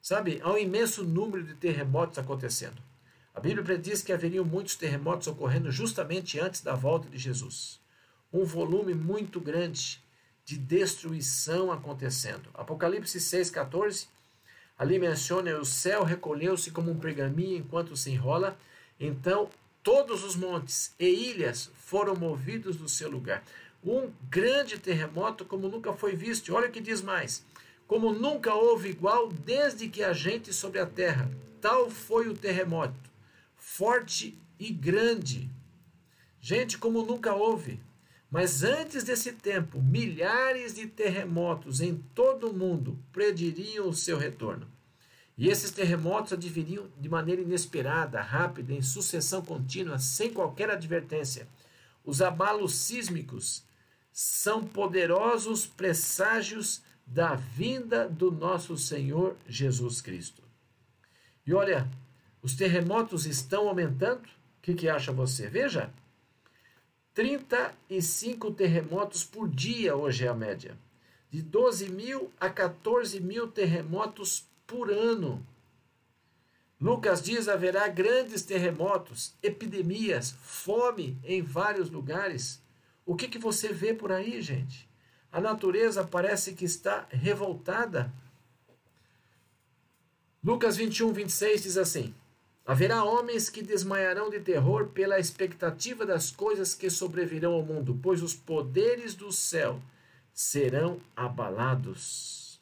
Sabe, 0.00 0.40
há 0.42 0.52
um 0.52 0.58
imenso 0.58 1.04
número 1.04 1.44
de 1.44 1.54
terremotos 1.54 2.18
acontecendo. 2.18 2.80
A 3.34 3.40
Bíblia 3.40 3.62
prediz 3.62 4.02
que 4.02 4.12
haveriam 4.12 4.44
muitos 4.44 4.74
terremotos 4.74 5.26
ocorrendo 5.26 5.70
justamente 5.70 6.38
antes 6.40 6.60
da 6.62 6.74
volta 6.74 7.08
de 7.08 7.18
Jesus. 7.18 7.80
Um 8.32 8.44
volume 8.44 8.94
muito 8.94 9.40
grande 9.40 10.02
de 10.44 10.56
destruição 10.56 11.70
acontecendo. 11.70 12.48
Apocalipse 12.54 13.18
6,14, 13.18 14.08
ali 14.76 14.98
menciona: 14.98 15.56
o 15.58 15.64
céu 15.64 16.02
recolheu-se 16.02 16.70
como 16.70 16.90
um 16.90 16.98
pergaminho 16.98 17.58
enquanto 17.58 17.96
se 17.96 18.10
enrola, 18.10 18.58
então 18.98 19.48
todos 19.82 20.24
os 20.24 20.34
montes 20.34 20.94
e 20.98 21.06
ilhas 21.06 21.70
foram 21.76 22.14
movidos 22.16 22.76
do 22.76 22.88
seu 22.88 23.10
lugar. 23.10 23.44
Um 23.84 24.10
grande 24.28 24.78
terremoto 24.78 25.44
como 25.44 25.68
nunca 25.68 25.92
foi 25.94 26.14
visto. 26.14 26.54
Olha 26.54 26.68
o 26.68 26.70
que 26.70 26.80
diz 26.80 27.00
mais: 27.00 27.44
como 27.86 28.12
nunca 28.12 28.54
houve 28.54 28.90
igual 28.90 29.28
desde 29.28 29.88
que 29.88 30.02
a 30.02 30.12
gente 30.12 30.52
sobre 30.52 30.78
a 30.78 30.86
terra. 30.86 31.30
Tal 31.60 31.90
foi 31.90 32.28
o 32.28 32.36
terremoto, 32.36 32.94
forte 33.56 34.38
e 34.58 34.70
grande. 34.70 35.50
Gente, 36.40 36.78
como 36.78 37.02
nunca 37.02 37.34
houve. 37.34 37.80
Mas 38.30 38.62
antes 38.62 39.02
desse 39.02 39.32
tempo, 39.32 39.82
milhares 39.82 40.74
de 40.74 40.86
terremotos 40.86 41.80
em 41.80 41.96
todo 42.14 42.50
o 42.50 42.54
mundo 42.54 42.96
prediriam 43.12 43.88
o 43.88 43.92
seu 43.92 44.16
retorno. 44.16 44.68
E 45.36 45.48
esses 45.48 45.70
terremotos 45.70 46.32
adviriam 46.32 46.86
de 46.96 47.08
maneira 47.08 47.42
inesperada, 47.42 48.20
rápida, 48.20 48.72
em 48.72 48.82
sucessão 48.82 49.42
contínua, 49.42 49.98
sem 49.98 50.32
qualquer 50.32 50.70
advertência. 50.70 51.48
Os 52.04 52.22
abalos 52.22 52.74
sísmicos 52.74 53.64
são 54.12 54.64
poderosos 54.64 55.66
presságios 55.66 56.82
da 57.06 57.34
vinda 57.34 58.08
do 58.08 58.30
nosso 58.30 58.76
Senhor 58.76 59.36
Jesus 59.48 60.00
Cristo. 60.00 60.42
E 61.46 61.52
olha, 61.52 61.88
os 62.42 62.54
terremotos 62.54 63.26
estão 63.26 63.68
aumentando? 63.68 64.22
O 64.22 64.62
que, 64.62 64.74
que 64.74 64.88
acha 64.88 65.10
você? 65.10 65.48
Veja, 65.48 65.92
35 67.14 68.52
terremotos 68.52 69.24
por 69.24 69.48
dia 69.48 69.96
hoje 69.96 70.24
é 70.24 70.28
a 70.28 70.34
média. 70.34 70.76
De 71.30 71.42
12 71.42 71.90
mil 71.90 72.32
a 72.38 72.48
14 72.48 73.20
mil 73.20 73.48
terremotos 73.48 74.44
por 74.66 74.90
ano. 74.90 75.44
Lucas 76.80 77.20
diz 77.20 77.46
haverá 77.46 77.88
grandes 77.88 78.42
terremotos, 78.42 79.34
epidemias, 79.42 80.34
fome 80.42 81.18
em 81.22 81.42
vários 81.42 81.90
lugares. 81.90 82.59
O 83.10 83.16
que, 83.16 83.26
que 83.26 83.40
você 83.40 83.72
vê 83.72 83.92
por 83.92 84.12
aí, 84.12 84.40
gente? 84.40 84.88
A 85.32 85.40
natureza 85.40 86.04
parece 86.04 86.52
que 86.52 86.64
está 86.64 87.08
revoltada. 87.10 88.08
Lucas 90.44 90.76
21, 90.76 91.12
26 91.12 91.64
diz 91.64 91.76
assim: 91.76 92.14
Haverá 92.64 93.02
homens 93.02 93.50
que 93.50 93.62
desmaiarão 93.62 94.30
de 94.30 94.38
terror 94.38 94.90
pela 94.90 95.18
expectativa 95.18 96.06
das 96.06 96.30
coisas 96.30 96.72
que 96.72 96.88
sobrevirão 96.88 97.54
ao 97.54 97.64
mundo, 97.64 97.98
pois 98.00 98.22
os 98.22 98.32
poderes 98.32 99.16
do 99.16 99.32
céu 99.32 99.82
serão 100.32 101.00
abalados. 101.16 102.60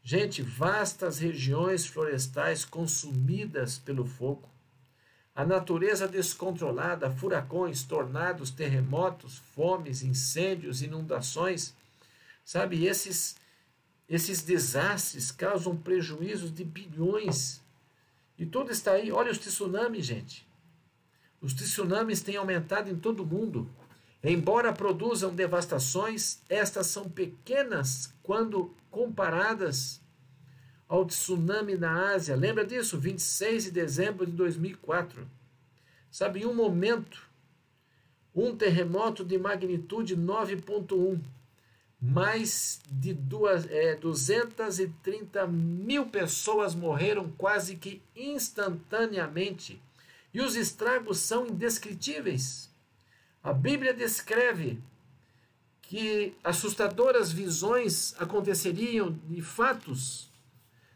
Gente, 0.00 0.42
vastas 0.42 1.18
regiões 1.18 1.88
florestais 1.88 2.64
consumidas 2.64 3.78
pelo 3.78 4.06
fogo, 4.06 4.48
a 5.34 5.44
natureza 5.44 6.06
descontrolada, 6.06 7.10
furacões, 7.10 7.82
tornados, 7.82 8.50
terremotos, 8.50 9.38
fomes, 9.54 10.02
incêndios, 10.02 10.82
inundações, 10.82 11.74
sabe, 12.44 12.84
esses 12.84 13.36
esses 14.08 14.42
desastres 14.42 15.30
causam 15.30 15.74
prejuízos 15.74 16.52
de 16.52 16.64
bilhões 16.64 17.62
e 18.36 18.44
tudo 18.44 18.70
está 18.70 18.92
aí. 18.92 19.10
Olha 19.10 19.32
os 19.32 19.38
tsunamis, 19.38 20.04
gente. 20.04 20.46
Os 21.40 21.54
tsunamis 21.54 22.20
têm 22.20 22.36
aumentado 22.36 22.90
em 22.90 22.96
todo 22.96 23.22
o 23.22 23.26
mundo. 23.26 23.70
Embora 24.22 24.70
produzam 24.70 25.34
devastações, 25.34 26.42
estas 26.46 26.88
são 26.88 27.08
pequenas 27.08 28.12
quando 28.22 28.76
comparadas 28.90 30.01
ao 30.92 31.06
tsunami 31.06 31.74
na 31.74 32.12
Ásia. 32.12 32.36
Lembra 32.36 32.66
disso? 32.66 32.98
26 32.98 33.64
de 33.64 33.70
dezembro 33.70 34.26
de 34.26 34.32
2004. 34.32 35.26
Sabe, 36.10 36.42
em 36.42 36.44
um 36.44 36.52
momento, 36.52 37.26
um 38.34 38.54
terremoto 38.54 39.24
de 39.24 39.38
magnitude 39.38 40.14
9.1 40.14 41.18
mais 41.98 42.78
de 42.90 43.14
duas, 43.14 43.64
é, 43.70 43.94
230 43.94 45.46
mil 45.46 46.08
pessoas 46.08 46.74
morreram 46.74 47.32
quase 47.38 47.76
que 47.76 48.02
instantaneamente. 48.14 49.80
E 50.34 50.42
os 50.42 50.56
estragos 50.56 51.20
são 51.20 51.46
indescritíveis. 51.46 52.68
A 53.42 53.54
Bíblia 53.54 53.94
descreve 53.94 54.78
que 55.80 56.34
assustadoras 56.44 57.32
visões 57.32 58.14
aconteceriam 58.18 59.18
de 59.26 59.40
fatos. 59.40 60.30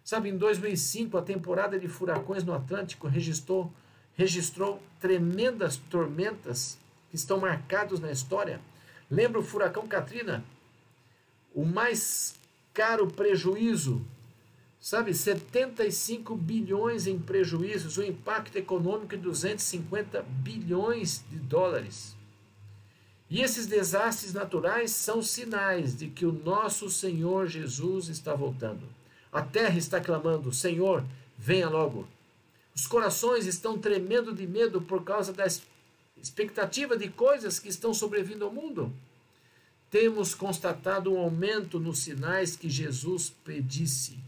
Sabe, 0.07 0.31
em 0.31 0.39
2005, 0.39 1.19
a 1.19 1.23
temporada 1.23 1.79
de 1.79 1.89
furacões 1.89 2.45
no 2.45 2.55
Atlântico 2.55 3.09
registrou, 3.09 3.71
registrou 4.15 4.81
tremendas 4.99 5.77
tormentas 5.91 6.79
que 7.11 7.17
estão 7.17 7.41
marcados 7.41 8.01
na 8.01 8.11
história. 8.11 8.61
Lembra 9.11 9.41
o 9.41 9.45
furacão 9.45 9.87
Katrina? 9.87 10.43
o 11.57 11.65
mais 11.65 12.35
caro 12.75 13.07
prejuízo, 13.07 14.05
sabe, 14.79 15.15
75 15.15 16.37
bilhões 16.37 17.07
em 17.07 17.19
prejuízos, 17.19 17.97
o 17.97 18.03
impacto 18.03 18.57
econômico 18.57 19.17
de 19.17 19.23
250 19.23 20.21
bilhões 20.23 21.25
de 21.31 21.39
dólares. 21.39 22.15
E 23.31 23.41
esses 23.41 23.67
desastres 23.67 24.35
naturais 24.35 24.91
são 24.91 25.23
sinais 25.23 25.97
de 25.97 26.09
que 26.09 26.27
o 26.27 26.33
nosso 26.33 26.91
Senhor 26.91 27.47
Jesus 27.47 28.09
está 28.09 28.35
voltando. 28.35 28.87
A 29.37 29.43
terra 29.43 29.79
está 29.79 30.01
clamando: 30.01 30.53
Senhor, 30.53 31.05
venha 31.37 31.69
logo. 31.69 32.07
Os 32.75 32.87
corações 32.87 33.47
estão 33.47 33.79
tremendo 33.79 34.35
de 34.35 34.47
medo 34.47 34.81
por 34.81 35.05
causa 35.05 35.33
da 35.33 35.47
expectativa 36.21 36.97
de 36.97 37.09
coisas 37.09 37.59
que 37.59 37.69
estão 37.69 37.93
sobrevindo 37.95 38.45
ao 38.45 38.53
mundo 38.53 38.93
temos 39.91 40.35
constatado 40.35 41.13
um 41.13 41.19
aumento 41.19 41.79
nos 41.79 42.01
sinais 42.01 42.57
que 42.57 42.69
Jesus 42.69 43.31
predisse. 43.45 44.19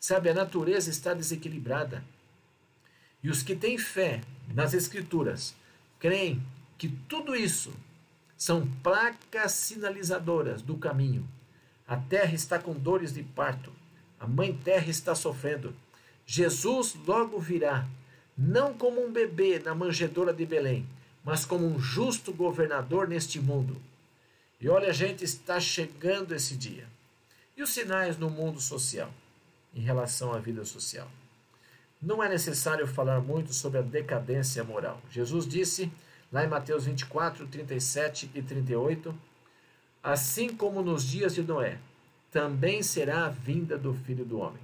Sabe, 0.00 0.28
a 0.28 0.34
natureza 0.34 0.90
está 0.90 1.14
desequilibrada. 1.14 2.02
E 3.22 3.30
os 3.30 3.42
que 3.42 3.54
têm 3.54 3.78
fé 3.78 4.22
nas 4.52 4.74
Escrituras 4.74 5.54
creem 5.98 6.42
que 6.76 6.88
tudo 7.08 7.34
isso 7.34 7.72
são 8.36 8.66
placas 8.82 9.52
sinalizadoras 9.52 10.62
do 10.62 10.76
caminho. 10.76 11.26
A 11.86 11.96
terra 11.96 12.34
está 12.34 12.58
com 12.58 12.72
dores 12.74 13.12
de 13.14 13.22
parto. 13.22 13.72
A 14.24 14.26
mãe 14.26 14.52
terra 14.52 14.90
está 14.90 15.14
sofrendo. 15.14 15.74
Jesus 16.26 16.96
logo 17.06 17.38
virá, 17.38 17.86
não 18.36 18.74
como 18.74 19.04
um 19.04 19.12
bebê 19.12 19.58
na 19.58 19.74
manjedoura 19.74 20.32
de 20.32 20.46
Belém, 20.46 20.86
mas 21.22 21.44
como 21.44 21.66
um 21.66 21.78
justo 21.78 22.32
governador 22.32 23.06
neste 23.06 23.38
mundo 23.38 23.80
e 24.64 24.68
olha, 24.70 24.94
gente, 24.94 25.22
está 25.22 25.60
chegando 25.60 26.34
esse 26.34 26.56
dia. 26.56 26.86
E 27.54 27.62
os 27.62 27.68
sinais 27.68 28.16
no 28.16 28.30
mundo 28.30 28.58
social, 28.62 29.12
em 29.74 29.80
relação 29.82 30.32
à 30.32 30.38
vida 30.38 30.64
social? 30.64 31.06
Não 32.00 32.22
é 32.22 32.30
necessário 32.30 32.86
falar 32.86 33.20
muito 33.20 33.52
sobre 33.52 33.78
a 33.78 33.82
decadência 33.82 34.64
moral. 34.64 35.02
Jesus 35.10 35.46
disse, 35.46 35.92
lá 36.32 36.46
em 36.46 36.48
Mateus 36.48 36.86
24, 36.86 37.46
37 37.46 38.30
e 38.34 38.40
38, 38.40 39.14
assim 40.02 40.48
como 40.48 40.80
nos 40.80 41.04
dias 41.04 41.34
de 41.34 41.42
Noé, 41.42 41.78
também 42.34 42.82
será 42.82 43.26
a 43.26 43.28
vinda 43.28 43.78
do 43.78 43.94
Filho 43.94 44.24
do 44.24 44.40
Homem. 44.40 44.60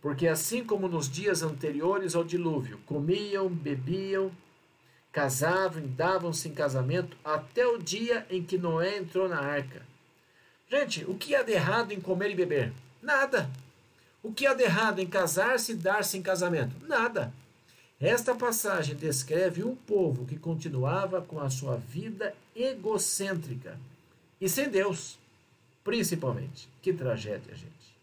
Porque 0.00 0.28
assim 0.28 0.62
como 0.62 0.86
nos 0.86 1.10
dias 1.10 1.42
anteriores 1.42 2.14
ao 2.14 2.22
dilúvio, 2.22 2.78
comiam, 2.86 3.48
bebiam, 3.48 4.30
casavam 5.10 5.82
e 5.82 5.88
davam-se 5.88 6.48
em 6.48 6.54
casamento 6.54 7.16
até 7.24 7.66
o 7.66 7.78
dia 7.78 8.24
em 8.30 8.44
que 8.44 8.56
Noé 8.56 8.98
entrou 8.98 9.28
na 9.28 9.40
arca. 9.40 9.82
Gente, 10.70 11.04
o 11.06 11.16
que 11.16 11.34
há 11.34 11.42
de 11.42 11.50
errado 11.50 11.90
em 11.90 12.00
comer 12.00 12.30
e 12.30 12.36
beber? 12.36 12.72
Nada. 13.02 13.50
O 14.22 14.32
que 14.32 14.46
há 14.46 14.54
de 14.54 14.62
errado 14.62 15.00
em 15.00 15.06
casar-se 15.06 15.72
e 15.72 15.76
dar-se 15.76 16.16
em 16.16 16.22
casamento? 16.22 16.76
Nada. 16.86 17.32
Esta 18.00 18.36
passagem 18.36 18.94
descreve 18.94 19.64
um 19.64 19.74
povo 19.74 20.24
que 20.26 20.38
continuava 20.38 21.20
com 21.20 21.40
a 21.40 21.50
sua 21.50 21.76
vida 21.76 22.32
egocêntrica 22.54 23.76
e 24.40 24.48
sem 24.48 24.68
Deus, 24.68 25.18
principalmente. 25.84 26.68
Que 26.82 26.92
tragédia, 26.92 27.54
gente. 27.54 27.94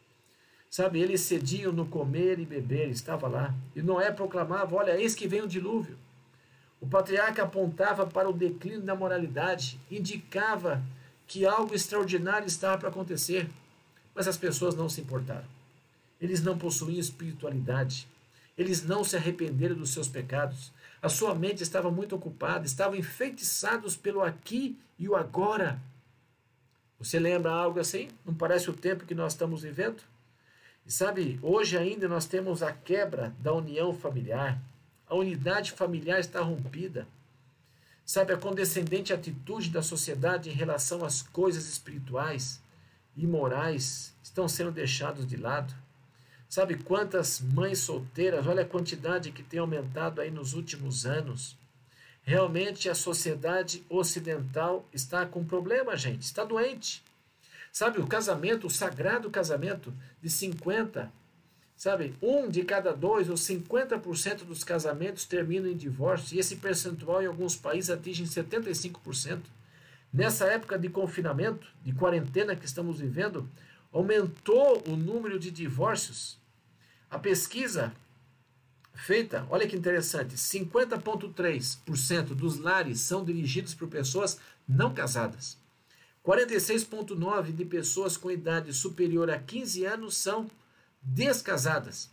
Sabe, 0.70 1.02
eles 1.02 1.20
cediam 1.20 1.74
no 1.74 1.86
comer 1.86 2.40
e 2.40 2.46
beber, 2.46 2.90
estava 2.90 3.28
lá. 3.28 3.54
E 3.76 3.82
Noé 3.82 4.10
proclamava: 4.12 4.74
Olha, 4.76 4.98
eis 4.98 5.14
que 5.14 5.28
vem 5.28 5.42
o 5.42 5.48
dilúvio. 5.48 5.98
O 6.80 6.88
patriarca 6.88 7.44
apontava 7.44 8.08
para 8.08 8.30
o 8.30 8.34
declínio 8.34 8.82
da 8.82 8.96
moralidade, 8.96 9.80
indicava 9.92 10.82
que 11.28 11.46
algo 11.46 11.76
extraordinário 11.76 12.48
estava 12.48 12.78
para 12.78 12.90
acontecer, 12.90 13.50
mas 14.16 14.28
as 14.28 14.38
pessoas 14.38 14.76
não 14.76 14.88
se 14.88 15.02
importaram. 15.02 15.46
Eles 16.20 16.42
não 16.42 16.58
possuíam 16.58 17.00
espiritualidade. 17.00 18.08
Eles 18.58 18.84
não 18.84 19.04
se 19.04 19.16
arrependeram 19.16 19.76
dos 19.76 19.92
seus 19.92 20.08
pecados. 20.08 20.72
A 21.02 21.10
sua 21.10 21.34
mente 21.34 21.64
estava 21.64 21.90
muito 21.90 22.16
ocupada, 22.16 22.66
estavam 22.66 22.96
enfeitiçados 22.96 23.96
pelo 23.96 24.22
aqui 24.22 24.78
e 25.00 25.10
o 25.10 25.16
agora. 25.16 25.82
Você 27.02 27.18
lembra 27.18 27.52
algo 27.52 27.80
assim? 27.80 28.10
Não 28.24 28.34
parece 28.34 28.70
o 28.70 28.74
tempo 28.74 29.06
que 29.06 29.16
nós 29.16 29.34
estamos 29.34 29.64
vivendo? 29.64 30.04
E 30.86 30.92
sabe, 30.92 31.40
hoje 31.42 31.76
ainda 31.76 32.08
nós 32.08 32.28
temos 32.28 32.62
a 32.62 32.72
quebra 32.72 33.34
da 33.40 33.52
união 33.52 33.92
familiar. 33.92 34.62
A 35.08 35.16
unidade 35.16 35.72
familiar 35.72 36.20
está 36.20 36.42
rompida. 36.42 37.08
Sabe, 38.06 38.34
a 38.34 38.38
condescendente 38.38 39.12
atitude 39.12 39.72
da 39.72 39.82
sociedade 39.82 40.50
em 40.50 40.54
relação 40.54 41.04
às 41.04 41.24
coisas 41.24 41.68
espirituais 41.68 42.62
e 43.18 43.26
morais 43.26 44.14
estão 44.22 44.48
sendo 44.48 44.72
deixados 44.72 45.26
de 45.26 45.38
lado. 45.38 45.74
Sabe 46.48 46.76
quantas 46.76 47.42
mães 47.42 47.80
solteiras, 47.80 48.46
olha 48.46 48.62
a 48.62 48.68
quantidade 48.68 49.32
que 49.32 49.42
tem 49.42 49.60
aumentado 49.60 50.22
aí 50.22 50.30
nos 50.30 50.54
últimos 50.54 51.06
anos. 51.06 51.58
Realmente 52.24 52.90
a 52.90 52.96
sociedade 52.96 53.84
ocidental 53.90 54.88
está 54.94 55.26
com 55.26 55.44
problema, 55.44 55.98
gente, 55.98 56.22
está 56.22 56.44
doente. 56.44 57.04
Sabe, 57.72 58.00
o 58.00 58.08
casamento, 58.08 58.68
o 58.68 58.70
sagrado 58.70 59.30
casamento 59.30 59.94
de 60.22 60.30
50, 60.30 61.12
Sabe, 61.82 62.14
um 62.22 62.48
de 62.48 62.62
cada 62.62 62.94
dois 62.94 63.28
ou 63.28 63.34
50% 63.34 64.44
dos 64.44 64.64
casamentos 64.64 65.26
terminam 65.26 65.68
em 65.68 65.76
divórcio, 65.76 66.36
e 66.36 66.40
esse 66.40 66.58
percentual 66.58 67.24
em 67.24 67.26
alguns 67.26 67.56
países 67.56 67.90
atinge 67.90 68.24
75%. 68.24 69.40
Nessa 70.14 70.46
época 70.46 70.78
de 70.78 70.90
confinamento, 70.90 71.66
de 71.84 71.92
quarentena 71.92 72.56
que 72.56 72.68
estamos 72.68 73.00
vivendo, 73.00 73.50
aumentou 73.92 74.84
o 74.88 74.96
número 74.96 75.40
de 75.40 75.50
divórcios. 75.50 76.38
A 77.10 77.18
pesquisa 77.18 77.92
feita, 78.94 79.48
olha 79.50 79.68
que 79.68 79.76
interessante, 79.76 80.36
50,3% 80.36 82.36
dos 82.36 82.60
lares 82.60 83.02
são 83.02 83.24
dirigidos 83.24 83.74
por 83.74 83.88
pessoas 83.88 84.38
não 84.68 84.94
casadas. 84.94 85.58
46,9% 86.26 87.52
de 87.52 87.66
pessoas 87.66 88.16
com 88.16 88.30
idade 88.30 88.72
superior 88.74 89.32
a 89.32 89.40
15 89.40 89.86
anos 89.86 90.18
são 90.18 90.48
descasadas. 91.02 92.12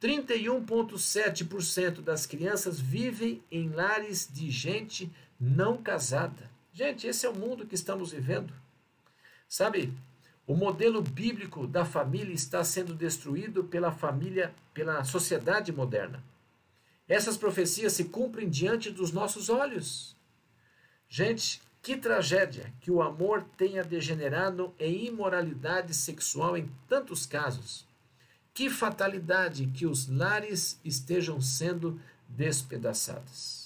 31,7% 0.00 2.00
das 2.00 2.24
crianças 2.26 2.80
vivem 2.80 3.42
em 3.50 3.68
lares 3.68 4.28
de 4.32 4.48
gente 4.50 5.12
não 5.38 5.76
casada. 5.76 6.50
Gente, 6.72 7.06
esse 7.06 7.26
é 7.26 7.28
o 7.28 7.34
mundo 7.34 7.66
que 7.66 7.74
estamos 7.74 8.12
vivendo. 8.12 8.54
Sabe, 9.48 9.92
o 10.46 10.54
modelo 10.54 11.00
bíblico 11.00 11.66
da 11.66 11.84
família 11.84 12.34
está 12.34 12.64
sendo 12.64 12.94
destruído 12.94 13.64
pela 13.64 13.92
família, 13.92 14.52
pela 14.74 15.04
sociedade 15.04 15.72
moderna. 15.72 16.22
Essas 17.08 17.36
profecias 17.36 17.92
se 17.92 18.04
cumprem 18.04 18.48
diante 18.48 18.90
dos 18.90 19.12
nossos 19.12 19.48
olhos. 19.48 20.16
Gente, 21.08 21.60
que 21.82 21.96
tragédia 21.96 22.72
que 22.80 22.90
o 22.90 23.02
amor 23.02 23.44
tenha 23.56 23.84
degenerado 23.84 24.72
em 24.78 25.06
imoralidade 25.06 25.92
sexual 25.94 26.56
em 26.56 26.70
tantos 26.88 27.26
casos. 27.26 27.86
Que 28.54 28.70
fatalidade 28.70 29.66
que 29.66 29.86
os 29.86 30.08
lares 30.08 30.78
estejam 30.84 31.40
sendo 31.40 32.00
despedaçados. 32.28 33.61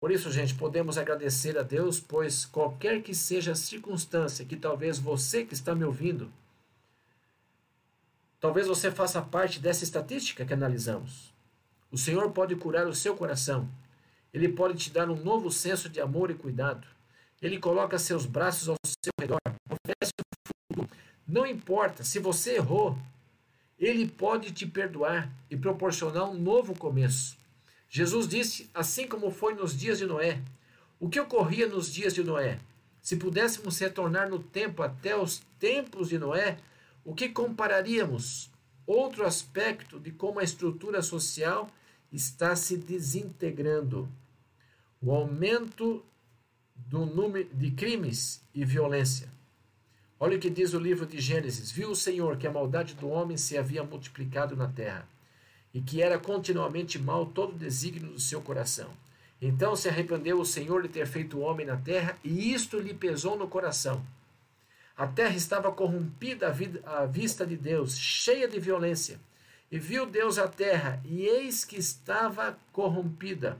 Por 0.00 0.10
isso, 0.10 0.32
gente, 0.32 0.54
podemos 0.54 0.96
agradecer 0.96 1.58
a 1.58 1.62
Deus, 1.62 2.00
pois 2.00 2.46
qualquer 2.46 3.02
que 3.02 3.14
seja 3.14 3.52
a 3.52 3.54
circunstância 3.54 4.46
que 4.46 4.56
talvez 4.56 4.98
você 4.98 5.44
que 5.44 5.52
está 5.52 5.74
me 5.74 5.84
ouvindo, 5.84 6.32
talvez 8.40 8.66
você 8.66 8.90
faça 8.90 9.20
parte 9.20 9.60
dessa 9.60 9.84
estatística 9.84 10.46
que 10.46 10.54
analisamos. 10.54 11.34
O 11.92 11.98
Senhor 11.98 12.30
pode 12.30 12.56
curar 12.56 12.86
o 12.86 12.94
seu 12.94 13.14
coração. 13.14 13.68
Ele 14.32 14.48
pode 14.48 14.78
te 14.78 14.90
dar 14.90 15.10
um 15.10 15.22
novo 15.22 15.50
senso 15.50 15.88
de 15.88 16.00
amor 16.00 16.30
e 16.30 16.34
cuidado. 16.34 16.86
Ele 17.42 17.58
coloca 17.58 17.98
seus 17.98 18.24
braços 18.24 18.70
ao 18.70 18.76
seu 18.86 19.12
redor. 19.20 19.38
Não 21.26 21.46
importa 21.46 22.04
se 22.04 22.18
você 22.18 22.56
errou, 22.56 22.96
ele 23.78 24.08
pode 24.08 24.50
te 24.52 24.66
perdoar 24.66 25.30
e 25.50 25.56
proporcionar 25.56 26.24
um 26.24 26.34
novo 26.34 26.76
começo. 26.76 27.39
Jesus 27.90 28.28
disse, 28.28 28.70
assim 28.72 29.08
como 29.08 29.32
foi 29.32 29.52
nos 29.52 29.76
dias 29.76 29.98
de 29.98 30.06
Noé. 30.06 30.40
O 31.00 31.08
que 31.08 31.18
ocorria 31.18 31.66
nos 31.66 31.92
dias 31.92 32.14
de 32.14 32.22
Noé? 32.22 32.60
Se 33.02 33.16
pudéssemos 33.16 33.76
retornar 33.78 34.30
no 34.30 34.38
tempo 34.38 34.82
até 34.82 35.16
os 35.16 35.42
tempos 35.58 36.08
de 36.08 36.16
Noé, 36.16 36.58
o 37.04 37.14
que 37.14 37.28
compararíamos? 37.28 38.48
Outro 38.86 39.26
aspecto 39.26 39.98
de 39.98 40.12
como 40.12 40.38
a 40.38 40.44
estrutura 40.44 41.02
social 41.02 41.68
está 42.12 42.54
se 42.54 42.76
desintegrando. 42.76 44.08
O 45.02 45.12
aumento 45.12 46.04
do 46.76 47.04
número 47.04 47.48
de 47.52 47.72
crimes 47.72 48.40
e 48.54 48.64
violência. 48.64 49.28
Olha 50.18 50.36
o 50.36 50.40
que 50.40 50.50
diz 50.50 50.74
o 50.74 50.78
livro 50.78 51.06
de 51.06 51.20
Gênesis: 51.20 51.70
Viu 51.70 51.90
o 51.90 51.96
Senhor 51.96 52.36
que 52.36 52.46
a 52.46 52.52
maldade 52.52 52.94
do 52.94 53.08
homem 53.08 53.36
se 53.36 53.56
havia 53.56 53.82
multiplicado 53.82 54.54
na 54.54 54.68
terra, 54.68 55.08
e 55.72 55.80
que 55.80 56.02
era 56.02 56.18
continuamente 56.18 56.98
mal 56.98 57.26
todo 57.26 57.54
o 57.54 57.58
desígnio 57.58 58.12
do 58.12 58.20
seu 58.20 58.40
coração. 58.40 58.90
Então 59.40 59.74
se 59.74 59.88
arrependeu 59.88 60.40
o 60.40 60.44
Senhor 60.44 60.82
de 60.82 60.88
ter 60.88 61.06
feito 61.06 61.38
o 61.38 61.40
homem 61.40 61.64
na 61.64 61.76
terra, 61.76 62.18
e 62.22 62.52
isto 62.52 62.78
lhe 62.78 62.92
pesou 62.92 63.38
no 63.38 63.48
coração. 63.48 64.04
A 64.96 65.06
terra 65.06 65.34
estava 65.34 65.72
corrompida 65.72 66.54
à 66.84 67.06
vista 67.06 67.46
de 67.46 67.56
Deus, 67.56 67.96
cheia 67.96 68.46
de 68.46 68.60
violência. 68.60 69.18
E 69.72 69.78
viu 69.78 70.04
Deus 70.04 70.36
a 70.36 70.46
terra, 70.46 71.00
e 71.04 71.22
eis 71.22 71.64
que 71.64 71.76
estava 71.76 72.58
corrompida, 72.72 73.56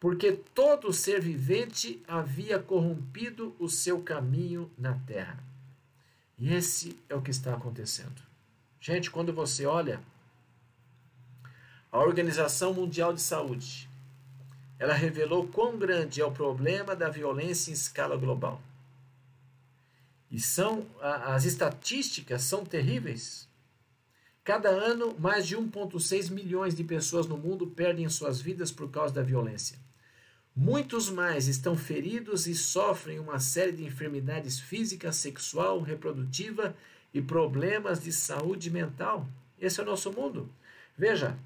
porque 0.00 0.32
todo 0.32 0.92
ser 0.92 1.20
vivente 1.20 2.02
havia 2.08 2.58
corrompido 2.58 3.54
o 3.60 3.68
seu 3.68 4.00
caminho 4.00 4.68
na 4.76 4.94
terra. 5.06 5.38
E 6.36 6.52
esse 6.52 6.98
é 7.08 7.14
o 7.14 7.22
que 7.22 7.30
está 7.30 7.54
acontecendo. 7.54 8.20
Gente, 8.80 9.08
quando 9.08 9.32
você 9.32 9.64
olha 9.64 10.00
a 11.92 11.98
Organização 11.98 12.72
Mundial 12.72 13.12
de 13.12 13.20
Saúde, 13.20 13.86
ela 14.78 14.94
revelou 14.94 15.46
quão 15.46 15.76
grande 15.78 16.22
é 16.22 16.24
o 16.24 16.32
problema 16.32 16.96
da 16.96 17.10
violência 17.10 17.70
em 17.70 17.74
escala 17.74 18.16
global. 18.16 18.60
E 20.30 20.40
são 20.40 20.86
as 21.02 21.44
estatísticas 21.44 22.42
são 22.42 22.64
terríveis. 22.64 23.46
Cada 24.42 24.70
ano, 24.70 25.14
mais 25.18 25.46
de 25.46 25.54
1,6 25.54 26.30
milhões 26.30 26.74
de 26.74 26.82
pessoas 26.82 27.26
no 27.26 27.36
mundo 27.36 27.66
perdem 27.66 28.08
suas 28.08 28.40
vidas 28.40 28.72
por 28.72 28.90
causa 28.90 29.12
da 29.12 29.22
violência. 29.22 29.78
Muitos 30.56 31.10
mais 31.10 31.46
estão 31.46 31.76
feridos 31.76 32.46
e 32.46 32.54
sofrem 32.54 33.18
uma 33.20 33.38
série 33.38 33.72
de 33.72 33.84
enfermidades 33.84 34.58
física, 34.58 35.12
sexual, 35.12 35.80
reprodutiva 35.80 36.74
e 37.12 37.20
problemas 37.20 38.02
de 38.02 38.12
saúde 38.12 38.70
mental. 38.70 39.26
Esse 39.60 39.78
é 39.78 39.82
o 39.82 39.86
nosso 39.86 40.10
mundo. 40.10 40.48
Veja, 40.96 41.38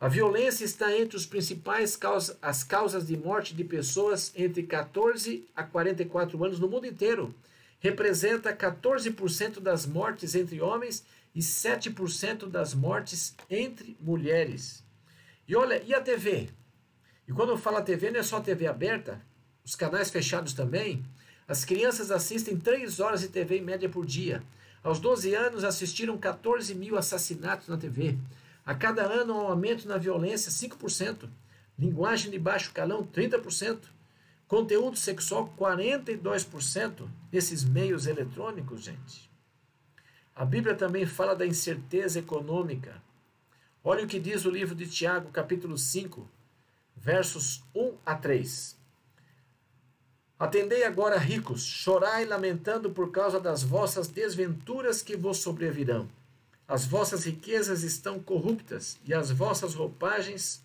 a 0.00 0.08
violência 0.08 0.64
está 0.64 0.96
entre 0.96 1.14
os 1.14 1.26
principais 1.26 1.94
causas, 1.94 2.34
as 2.40 2.64
causas 2.64 3.06
de 3.06 3.18
morte 3.18 3.54
de 3.54 3.62
pessoas 3.62 4.32
entre 4.34 4.62
14 4.62 5.46
a 5.54 5.62
44 5.62 6.42
anos 6.42 6.58
no 6.58 6.68
mundo 6.68 6.86
inteiro. 6.86 7.34
Representa 7.78 8.56
14% 8.56 9.60
das 9.60 9.84
mortes 9.84 10.34
entre 10.34 10.58
homens 10.62 11.04
e 11.34 11.40
7% 11.40 12.48
das 12.48 12.72
mortes 12.72 13.34
entre 13.50 13.94
mulheres. 14.00 14.82
E 15.46 15.54
olha, 15.54 15.82
e 15.82 15.92
a 15.92 16.00
TV? 16.00 16.48
E 17.28 17.32
quando 17.32 17.50
eu 17.50 17.58
falo 17.58 17.82
TV, 17.82 18.10
não 18.10 18.20
é 18.20 18.22
só 18.22 18.40
TV 18.40 18.66
aberta, 18.66 19.20
os 19.62 19.74
canais 19.74 20.08
fechados 20.08 20.54
também. 20.54 21.04
As 21.46 21.62
crianças 21.62 22.10
assistem 22.10 22.56
3 22.56 23.00
horas 23.00 23.20
de 23.20 23.28
TV 23.28 23.58
em 23.58 23.62
média 23.62 23.88
por 23.88 24.06
dia. 24.06 24.42
Aos 24.82 24.98
12 24.98 25.34
anos, 25.34 25.62
assistiram 25.62 26.16
14 26.16 26.74
mil 26.74 26.96
assassinatos 26.96 27.68
na 27.68 27.76
TV. 27.76 28.16
A 28.70 28.74
cada 28.76 29.02
ano, 29.02 29.34
um 29.34 29.48
aumento 29.48 29.88
na 29.88 29.98
violência, 29.98 30.48
5%. 30.48 31.28
Linguagem 31.76 32.30
de 32.30 32.38
baixo 32.38 32.70
calão, 32.72 33.04
30%. 33.04 33.80
Conteúdo 34.46 34.96
sexual, 34.96 35.52
42% 35.58 37.08
nesses 37.32 37.64
meios 37.64 38.06
eletrônicos, 38.06 38.82
gente. 38.82 39.28
A 40.36 40.44
Bíblia 40.44 40.76
também 40.76 41.04
fala 41.04 41.34
da 41.34 41.44
incerteza 41.44 42.20
econômica. 42.20 43.02
Olha 43.82 44.04
o 44.04 44.06
que 44.06 44.20
diz 44.20 44.44
o 44.44 44.50
livro 44.50 44.76
de 44.76 44.86
Tiago, 44.88 45.32
capítulo 45.32 45.76
5, 45.76 46.30
versos 46.94 47.64
1 47.74 47.96
a 48.06 48.14
3. 48.14 48.78
Atendei 50.38 50.84
agora, 50.84 51.18
ricos, 51.18 51.64
chorai 51.64 52.24
lamentando 52.24 52.88
por 52.92 53.10
causa 53.10 53.40
das 53.40 53.64
vossas 53.64 54.06
desventuras 54.06 55.02
que 55.02 55.16
vos 55.16 55.38
sobrevirão 55.38 56.08
as 56.70 56.86
vossas 56.86 57.24
riquezas 57.24 57.82
estão 57.82 58.20
corruptas 58.20 58.96
e 59.04 59.12
as 59.12 59.32
vossas 59.32 59.74
roupagens 59.74 60.62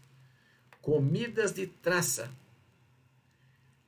comidas 0.80 1.52
de 1.52 1.66
traça. 1.66 2.30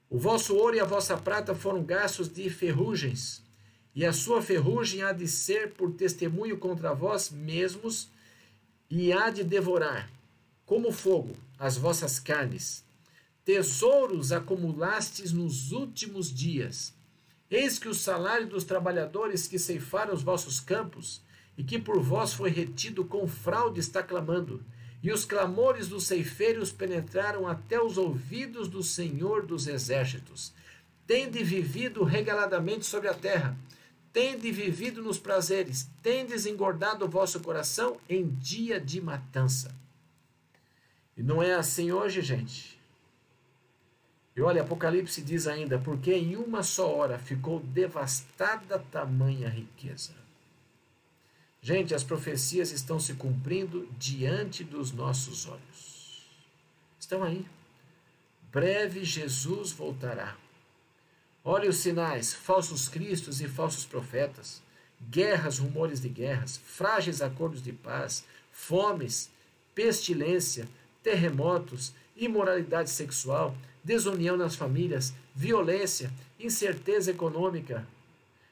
O 0.09 0.17
vosso 0.17 0.55
ouro 0.55 0.75
e 0.75 0.79
a 0.79 0.83
vossa 0.83 1.15
prata 1.15 1.53
foram 1.53 1.83
gastos 1.83 2.27
de 2.27 2.49
ferrugens, 2.49 3.43
e 3.93 4.03
a 4.03 4.11
sua 4.11 4.41
ferrugem 4.41 5.03
há 5.03 5.11
de 5.11 5.27
ser 5.27 5.73
por 5.73 5.93
testemunho 5.93 6.57
contra 6.57 6.91
vós 6.91 7.29
mesmos, 7.29 8.09
e 8.89 9.13
há 9.13 9.29
de 9.29 9.43
devorar, 9.43 10.09
como 10.65 10.91
fogo, 10.91 11.35
as 11.59 11.77
vossas 11.77 12.19
carnes. 12.19 12.83
Tesouros 13.45 14.31
acumulastes 14.31 15.31
nos 15.31 15.71
últimos 15.71 16.33
dias. 16.33 16.95
Eis 17.47 17.77
que 17.77 17.87
o 17.87 17.93
salário 17.93 18.47
dos 18.47 18.63
trabalhadores 18.63 19.47
que 19.47 19.59
ceifaram 19.59 20.15
os 20.15 20.23
vossos 20.23 20.59
campos 20.59 21.21
e 21.57 21.63
que 21.63 21.79
por 21.79 21.99
vós 21.99 22.33
foi 22.33 22.51
retido 22.51 23.03
com 23.03 23.27
fraude, 23.27 23.79
está 23.79 24.03
clamando. 24.03 24.63
E 25.01 25.11
os 25.11 25.25
clamores 25.25 25.87
dos 25.87 26.05
ceifeiros 26.05 26.71
penetraram 26.71 27.47
até 27.47 27.81
os 27.81 27.97
ouvidos 27.97 28.67
do 28.67 28.83
Senhor 28.83 29.45
dos 29.45 29.67
Exércitos. 29.67 30.53
Tende 31.05 31.43
vivido 31.43 32.03
regaladamente 32.03 32.85
sobre 32.85 33.07
a 33.07 33.13
terra, 33.13 33.57
tende 34.13 34.51
vivido 34.51 35.01
nos 35.01 35.17
prazeres, 35.17 35.89
tendes 36.03 36.45
engordado 36.45 37.05
o 37.05 37.09
vosso 37.09 37.39
coração 37.39 37.97
em 38.09 38.27
dia 38.27 38.79
de 38.79 39.01
matança. 39.01 39.73
E 41.15 41.23
não 41.23 41.41
é 41.41 41.53
assim 41.53 41.91
hoje, 41.91 42.21
gente. 42.21 42.77
E 44.35 44.41
olha, 44.41 44.61
Apocalipse 44.61 45.21
diz 45.21 45.47
ainda: 45.47 45.79
porque 45.79 46.13
em 46.13 46.35
uma 46.35 46.61
só 46.61 46.95
hora 46.95 47.17
ficou 47.17 47.59
devastada 47.59 48.77
tamanha 48.91 49.49
riqueza. 49.49 50.26
Gente, 51.61 51.93
as 51.93 52.03
profecias 52.03 52.71
estão 52.71 52.99
se 52.99 53.13
cumprindo 53.15 53.87
diante 53.97 54.63
dos 54.63 54.91
nossos 54.91 55.47
olhos. 55.47 56.25
Estão 56.99 57.23
aí. 57.23 57.45
Breve 58.51 59.03
Jesus 59.03 59.71
voltará. 59.71 60.35
Olhe 61.43 61.67
os 61.67 61.77
sinais: 61.77 62.33
falsos 62.33 62.87
cristos 62.87 63.41
e 63.41 63.47
falsos 63.47 63.85
profetas, 63.85 64.61
guerras, 65.09 65.59
rumores 65.59 66.01
de 66.01 66.09
guerras, 66.09 66.57
frágeis 66.57 67.21
acordos 67.21 67.61
de 67.61 67.71
paz, 67.71 68.25
fomes, 68.51 69.29
pestilência, 69.73 70.67
terremotos, 71.03 71.93
imoralidade 72.15 72.89
sexual, 72.89 73.55
desunião 73.83 74.35
nas 74.35 74.55
famílias, 74.55 75.13
violência, 75.35 76.11
incerteza 76.39 77.11
econômica. 77.11 77.87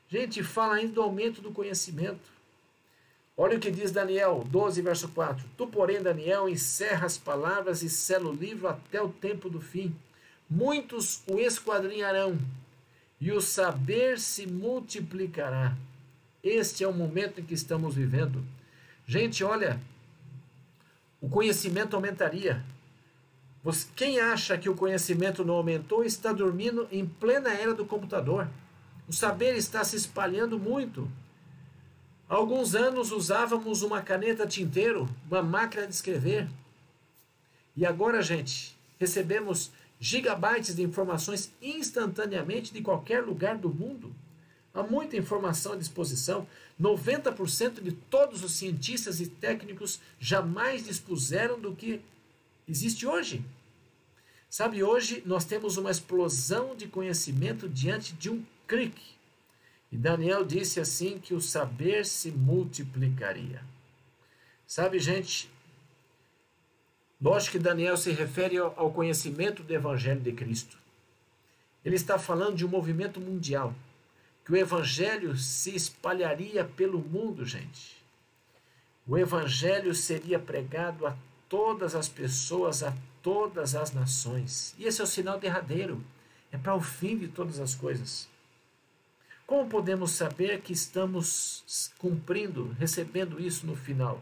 Gente, 0.10 0.44
fala 0.44 0.76
ainda 0.76 0.94
do 0.94 1.02
aumento 1.02 1.42
do 1.42 1.52
conhecimento. 1.52 2.35
Olha 3.38 3.58
o 3.58 3.60
que 3.60 3.70
diz 3.70 3.92
Daniel 3.92 4.46
12, 4.50 4.82
verso 4.82 5.10
4. 5.10 5.46
Tu, 5.58 5.68
porém, 5.68 6.02
Daniel, 6.02 6.48
encerra 6.48 7.06
as 7.06 7.18
palavras 7.18 7.84
e 7.84 7.90
sela 7.90 8.30
o 8.30 8.34
livro 8.34 8.68
até 8.68 9.02
o 9.02 9.10
tempo 9.10 9.50
do 9.50 9.60
fim. 9.60 9.94
Muitos 10.50 11.22
o 11.28 11.38
esquadrinharão, 11.40 12.38
e 13.20 13.32
o 13.32 13.42
saber 13.42 14.20
se 14.20 14.46
multiplicará. 14.46 15.76
Este 16.44 16.84
é 16.84 16.88
o 16.88 16.94
momento 16.94 17.42
em 17.42 17.44
que 17.44 17.54
estamos 17.54 17.96
vivendo. 17.96 18.44
Gente, 19.08 19.44
olha, 19.44 19.80
o 21.20 21.28
conhecimento 21.28 21.96
aumentaria. 21.96 22.64
Quem 23.96 24.20
acha 24.20 24.58
que 24.58 24.70
o 24.70 24.76
conhecimento 24.76 25.44
não 25.44 25.56
aumentou 25.56 26.04
está 26.04 26.32
dormindo 26.32 26.88
em 26.92 27.06
plena 27.06 27.52
era 27.52 27.74
do 27.74 27.86
computador. 27.86 28.48
O 29.08 29.14
saber 29.14 29.56
está 29.56 29.84
se 29.84 29.96
espalhando 29.96 30.60
muito. 30.60 31.10
Há 32.28 32.36
alguns 32.36 32.74
anos 32.74 33.12
usávamos 33.12 33.84
uma 33.84 34.02
caneta 34.02 34.48
tinteiro, 34.48 35.08
uma 35.30 35.44
máquina 35.44 35.86
de 35.86 35.94
escrever. 35.94 36.50
E 37.76 37.86
agora, 37.86 38.22
gente, 38.22 38.76
recebemos 39.00 39.72
gigabytes 40.00 40.76
de 40.76 40.82
informações 40.82 41.52
instantaneamente 41.62 42.74
de 42.74 42.82
qualquer 42.82 43.24
lugar 43.24 43.58
do 43.58 43.70
mundo. 43.70 44.14
Há 44.74 44.82
muita 44.82 45.16
informação 45.16 45.74
à 45.74 45.76
disposição. 45.76 46.48
90% 46.82 47.82
de 47.82 47.92
todos 47.92 48.44
os 48.44 48.54
cientistas 48.54 49.22
e 49.22 49.28
técnicos 49.28 50.02
jamais 50.20 50.84
dispuseram 50.84 51.60
do 51.60 51.74
que 51.74 52.02
existe 52.68 53.06
hoje. 53.06 53.46
Sabe, 54.50 54.84
hoje 54.84 55.22
nós 55.26 55.46
temos 55.46 55.78
uma 55.78 55.92
explosão 55.92 56.76
de 56.76 56.88
conhecimento 56.88 57.70
diante 57.70 58.14
de 58.14 58.30
um 58.30 58.44
clique. 58.68 59.15
E 59.96 59.98
Daniel 59.98 60.44
disse 60.44 60.82
assim 60.82 61.18
que 61.20 61.34
o 61.34 61.40
saber 61.40 62.06
se 62.06 62.30
multiplicaria. 62.30 63.64
Sabe, 64.68 65.00
gente, 65.00 65.50
lógico 67.22 67.54
que 67.54 67.64
Daniel 67.64 67.96
se 67.96 68.12
refere 68.12 68.58
ao 68.58 68.92
conhecimento 68.92 69.64
do 69.64 69.74
Evangelho 69.74 70.20
de 70.20 70.34
Cristo. 70.34 70.78
Ele 71.86 71.96
está 71.96 72.20
falando 72.20 72.58
de 72.58 72.66
um 72.66 72.68
movimento 72.68 73.22
mundial, 73.22 73.74
que 74.44 74.52
o 74.52 74.58
evangelho 74.58 75.38
se 75.38 75.74
espalharia 75.74 76.66
pelo 76.66 77.00
mundo, 77.00 77.46
gente. 77.46 77.96
O 79.08 79.18
evangelho 79.18 79.96
seria 79.96 80.38
pregado 80.38 81.08
a 81.08 81.16
todas 81.48 81.96
as 81.96 82.10
pessoas, 82.10 82.84
a 82.84 82.94
todas 83.24 83.76
as 83.76 83.94
nações. 83.94 84.76
E 84.78 84.84
esse 84.84 85.00
é 85.00 85.06
o 85.06 85.08
sinal 85.08 85.40
derradeiro. 85.40 86.04
É 86.52 86.58
para 86.58 86.76
o 86.76 86.82
fim 86.82 87.18
de 87.18 87.30
todas 87.30 87.62
as 87.62 87.74
coisas. 87.74 88.28
Como 89.46 89.70
podemos 89.70 90.12
saber 90.12 90.62
que 90.62 90.74
estamos 90.74 91.92
cumprindo, 92.00 92.76
recebendo 92.80 93.40
isso 93.40 93.68
no 93.68 93.76
final? 93.76 94.22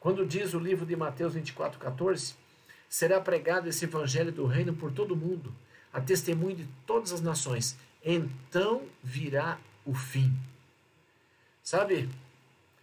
Quando 0.00 0.26
diz 0.26 0.52
o 0.52 0.58
livro 0.58 0.84
de 0.84 0.96
Mateus 0.96 1.34
24, 1.34 1.78
14, 1.78 2.34
será 2.88 3.20
pregado 3.20 3.68
esse 3.68 3.84
evangelho 3.84 4.32
do 4.32 4.46
reino 4.46 4.74
por 4.74 4.90
todo 4.90 5.14
o 5.14 5.16
mundo, 5.16 5.54
a 5.92 6.00
testemunho 6.00 6.56
de 6.56 6.68
todas 6.84 7.12
as 7.12 7.20
nações. 7.20 7.76
Então 8.04 8.82
virá 9.02 9.58
o 9.86 9.94
fim. 9.94 10.32
Sabe? 11.62 12.08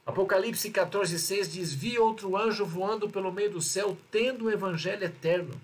Apocalipse 0.05 0.71
14, 0.71 1.19
6 1.19 1.51
diz: 1.51 1.73
Vi 1.73 1.99
outro 1.99 2.37
anjo 2.37 2.65
voando 2.65 3.09
pelo 3.09 3.31
meio 3.31 3.51
do 3.51 3.61
céu, 3.61 3.97
tendo 4.09 4.45
o 4.45 4.51
evangelho 4.51 5.03
eterno. 5.03 5.59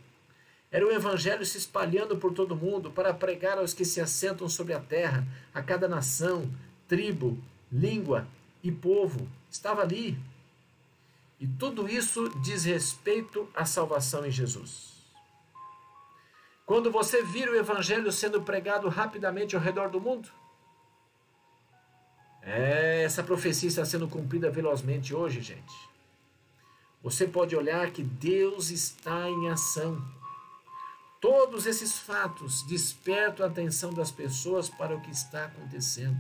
Era 0.72 0.86
o 0.86 0.91
evangelho 0.91 1.45
se 1.45 1.57
espalhando 1.57 2.18
por 2.18 2.34
todo 2.34 2.55
mundo 2.55 2.91
para 2.91 3.13
pregar 3.13 3.57
aos 3.57 3.74
que 3.74 3.86
se 3.86 4.01
assentam 4.01 4.49
sobre 4.49 4.74
a 4.74 4.80
terra, 4.80 5.26
a 5.53 5.61
cada 5.61 5.88
nação, 5.88 6.49
tribo, 6.88 7.38
língua 7.72 8.28
e 8.61 8.72
povo. 8.72 9.28
Estava 9.49 9.82
ali. 9.82 10.18
E 11.39 11.47
tudo 11.47 11.88
isso 11.88 12.30
diz 12.41 12.65
respeito 12.65 13.47
à 13.53 13.65
salvação 13.65 14.26
em 14.26 14.32
Jesus. 14.32 14.97
Quando 16.65 16.91
você 16.91 17.24
vira 17.24 17.51
o 17.51 17.55
evangelho 17.55 18.11
sendo 18.11 18.41
pregado 18.41 18.89
rapidamente 18.89 19.55
ao 19.55 19.61
redor 19.61 19.89
do 19.89 20.01
mundo, 20.01 20.30
é, 22.41 23.03
essa 23.03 23.24
profecia 23.24 23.70
está 23.70 23.86
sendo 23.86 24.07
cumprida 24.07 24.49
velozmente 24.49 25.13
hoje, 25.13 25.41
gente. 25.41 25.89
Você 27.01 27.28
pode 27.28 27.55
olhar 27.55 27.91
que 27.91 28.03
Deus 28.03 28.70
está 28.70 29.30
em 29.30 29.49
ação. 29.49 30.01
Todos 31.20 31.65
esses 31.65 31.97
fatos 31.97 32.61
despertam 32.63 33.45
a 33.45 33.49
atenção 33.49 33.91
das 33.91 34.11
pessoas 34.11 34.70
para 34.70 34.95
o 34.95 35.01
que 35.01 35.09
está 35.09 35.45
acontecendo. 35.45 36.18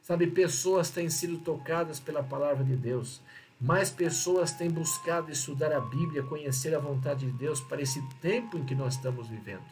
Sabe, 0.00 0.26
pessoas 0.28 0.90
têm 0.90 1.08
sido 1.08 1.38
tocadas 1.38 1.98
pela 1.98 2.22
palavra 2.22 2.62
de 2.62 2.76
Deus. 2.76 3.20
Mais 3.60 3.90
pessoas 3.90 4.52
têm 4.52 4.70
buscado 4.70 5.32
estudar 5.32 5.72
a 5.72 5.80
Bíblia, 5.80 6.22
conhecer 6.22 6.74
a 6.74 6.78
vontade 6.78 7.26
de 7.26 7.32
Deus 7.32 7.60
para 7.60 7.82
esse 7.82 8.00
tempo 8.20 8.58
em 8.58 8.64
que 8.64 8.74
nós 8.74 8.94
estamos 8.94 9.28
vivendo. 9.28 9.64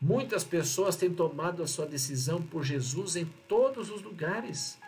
Muitas 0.00 0.42
pessoas 0.42 0.96
têm 0.96 1.12
tomado 1.12 1.62
a 1.62 1.66
sua 1.66 1.86
decisão 1.86 2.42
por 2.42 2.64
Jesus 2.64 3.16
em 3.16 3.26
todos 3.46 3.90
os 3.90 4.02
lugares. 4.02 4.78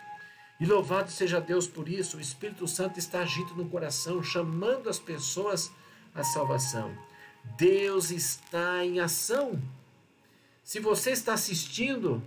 E 0.59 0.65
louvado 0.65 1.09
seja 1.09 1.39
Deus 1.39 1.67
por 1.67 1.87
isso, 1.87 2.17
o 2.17 2.21
Espírito 2.21 2.67
Santo 2.67 2.99
está 2.99 3.21
agindo 3.21 3.55
no 3.55 3.69
coração, 3.69 4.21
chamando 4.21 4.89
as 4.89 4.99
pessoas 4.99 5.71
à 6.13 6.23
salvação. 6.23 6.93
Deus 7.43 8.11
está 8.11 8.85
em 8.85 8.99
ação. 8.99 9.61
Se 10.63 10.79
você 10.79 11.11
está 11.11 11.33
assistindo 11.33 12.21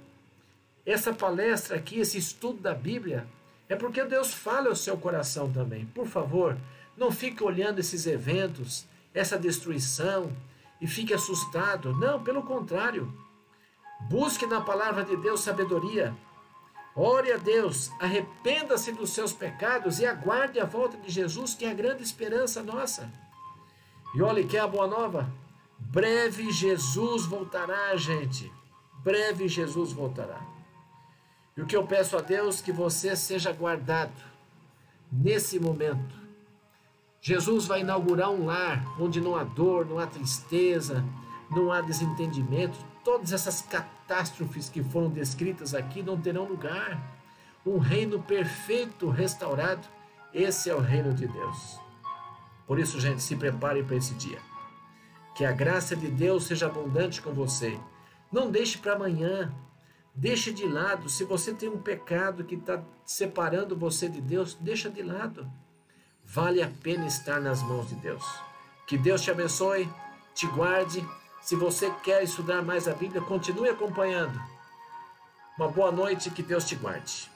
essa 0.85 1.13
palestra 1.13 1.77
aqui, 1.77 2.01
esse 2.01 2.19
estudo 2.19 2.61
da 2.61 2.75
Bíblia, 2.75 3.27
é 3.69 3.77
porque 3.77 4.05
Deus 4.05 4.35
fala 4.35 4.69
ao 4.69 4.77
seu 4.77 4.97
coração 4.97 5.51
também. 5.51 5.87
Por 5.87 6.07
favor, 6.07 6.59
não 6.97 7.11
fique 7.11 7.43
olhando 7.43 7.79
esses 7.79 8.07
eventos, 8.07 8.85
essa 9.15 9.39
destruição 9.39 10.31
e 10.81 10.87
fique 10.87 11.15
assustado. 11.15 11.95
Não, 11.95 12.23
pelo 12.23 12.43
contrário. 12.43 13.13
Busque 14.09 14.47
na 14.47 14.61
palavra 14.61 15.05
de 15.05 15.17
Deus 15.17 15.41
sabedoria. 15.41 16.15
Ore 16.95 17.33
a 17.33 17.39
Deus, 17.39 17.91
arrependa-se 17.99 18.93
dos 18.93 19.11
seus 19.11 19.33
pecados 19.33 20.01
e 20.01 20.05
aguarde 20.05 20.61
a 20.61 20.67
volta 20.67 20.99
de 20.99 21.11
Jesus, 21.11 21.55
que 21.55 21.65
é 21.65 21.71
a 21.71 21.75
grande 21.75 22.03
esperança 22.03 22.63
nossa. 22.63 23.11
E 24.15 24.23
olha 24.23 24.45
que 24.45 24.57
é 24.57 24.61
a 24.61 24.67
boa 24.67 24.87
nova. 24.87 25.33
Breve 25.79 26.51
Jesus 26.51 27.27
voltará, 27.27 27.97
gente. 27.97 28.53
Breve 29.03 29.49
Jesus 29.49 29.93
voltará. 29.93 30.41
E 31.57 31.61
o 31.61 31.67
que 31.67 31.77
eu 31.77 31.87
peço 31.87 32.17
a 32.17 32.21
Deus 32.21 32.61
que 32.61 32.73
você 32.73 33.15
seja 33.17 33.53
guardado 33.53 34.23
nesse 35.11 35.59
momento. 35.59 36.15
Jesus 37.21 37.67
vai 37.67 37.81
inaugurar 37.81 38.31
um 38.31 38.47
lar 38.47 38.83
onde 39.01 39.21
não 39.21 39.37
há 39.37 39.45
dor, 39.45 39.87
não 39.87 39.99
há 39.99 40.07
tristeza, 40.07 41.05
não 41.51 41.71
há 41.71 41.81
desentendimento. 41.81 42.77
Todas 43.05 43.33
essas 43.33 43.61
catástrofes 43.63 44.69
que 44.69 44.83
foram 44.83 45.11
descritas 45.11 45.75
aqui 45.75 46.03
não 46.03 46.21
terão 46.21 46.45
lugar. 46.45 47.01
Um 47.65 47.79
reino 47.79 48.23
perfeito 48.23 49.09
restaurado. 49.09 49.87
Esse 50.33 50.71
é 50.71 50.75
o 50.75 50.81
reino 50.81 51.13
de 51.13 51.27
Deus. 51.29 51.82
Por 52.67 52.79
isso, 52.79 53.01
gente, 53.01 53.23
se 53.23 53.37
prepare 53.37 53.83
para 53.83 53.97
esse 53.97 54.15
dia. 54.15 54.39
Que 55.35 55.45
a 55.45 55.53
graça 55.53 55.97
de 55.97 56.09
Deus 56.09 56.45
seja 56.45 56.67
abundante 56.67 57.23
com 57.23 57.33
você. 57.33 57.79
Não 58.31 58.51
deixe 58.51 58.79
para 58.79 58.95
amanhã. 58.95 59.53
Deixe 60.15 60.53
de 60.53 60.67
lado. 60.67 61.09
Se 61.09 61.25
você 61.25 61.55
tem 61.55 61.69
um 61.69 61.81
pecado 61.81 62.45
que 62.45 62.55
está 62.55 62.83
separando 63.05 63.77
você 63.77 64.09
de 64.09 64.21
Deus, 64.21 64.55
deixa 64.55 64.91
de 64.91 65.03
lado. 65.03 65.51
Vale 66.25 66.63
a 66.63 66.71
pena 66.83 67.07
estar 67.07 67.41
nas 67.41 67.63
mãos 67.63 67.89
de 67.89 67.95
Deus. 67.97 68.25
Que 68.87 68.99
Deus 68.99 69.23
te 69.23 69.31
abençoe, 69.31 69.89
te 70.35 70.47
guarde. 70.47 71.07
Se 71.41 71.57
você 71.57 71.91
quer 72.03 72.23
estudar 72.23 72.63
mais 72.63 72.87
a 72.87 72.95
Bíblia, 72.95 73.23
continue 73.23 73.69
acompanhando. 73.69 74.41
Uma 75.57 75.69
boa 75.69 75.91
noite, 75.91 76.31
que 76.31 76.43
Deus 76.43 76.65
te 76.65 76.75
guarde. 76.77 77.32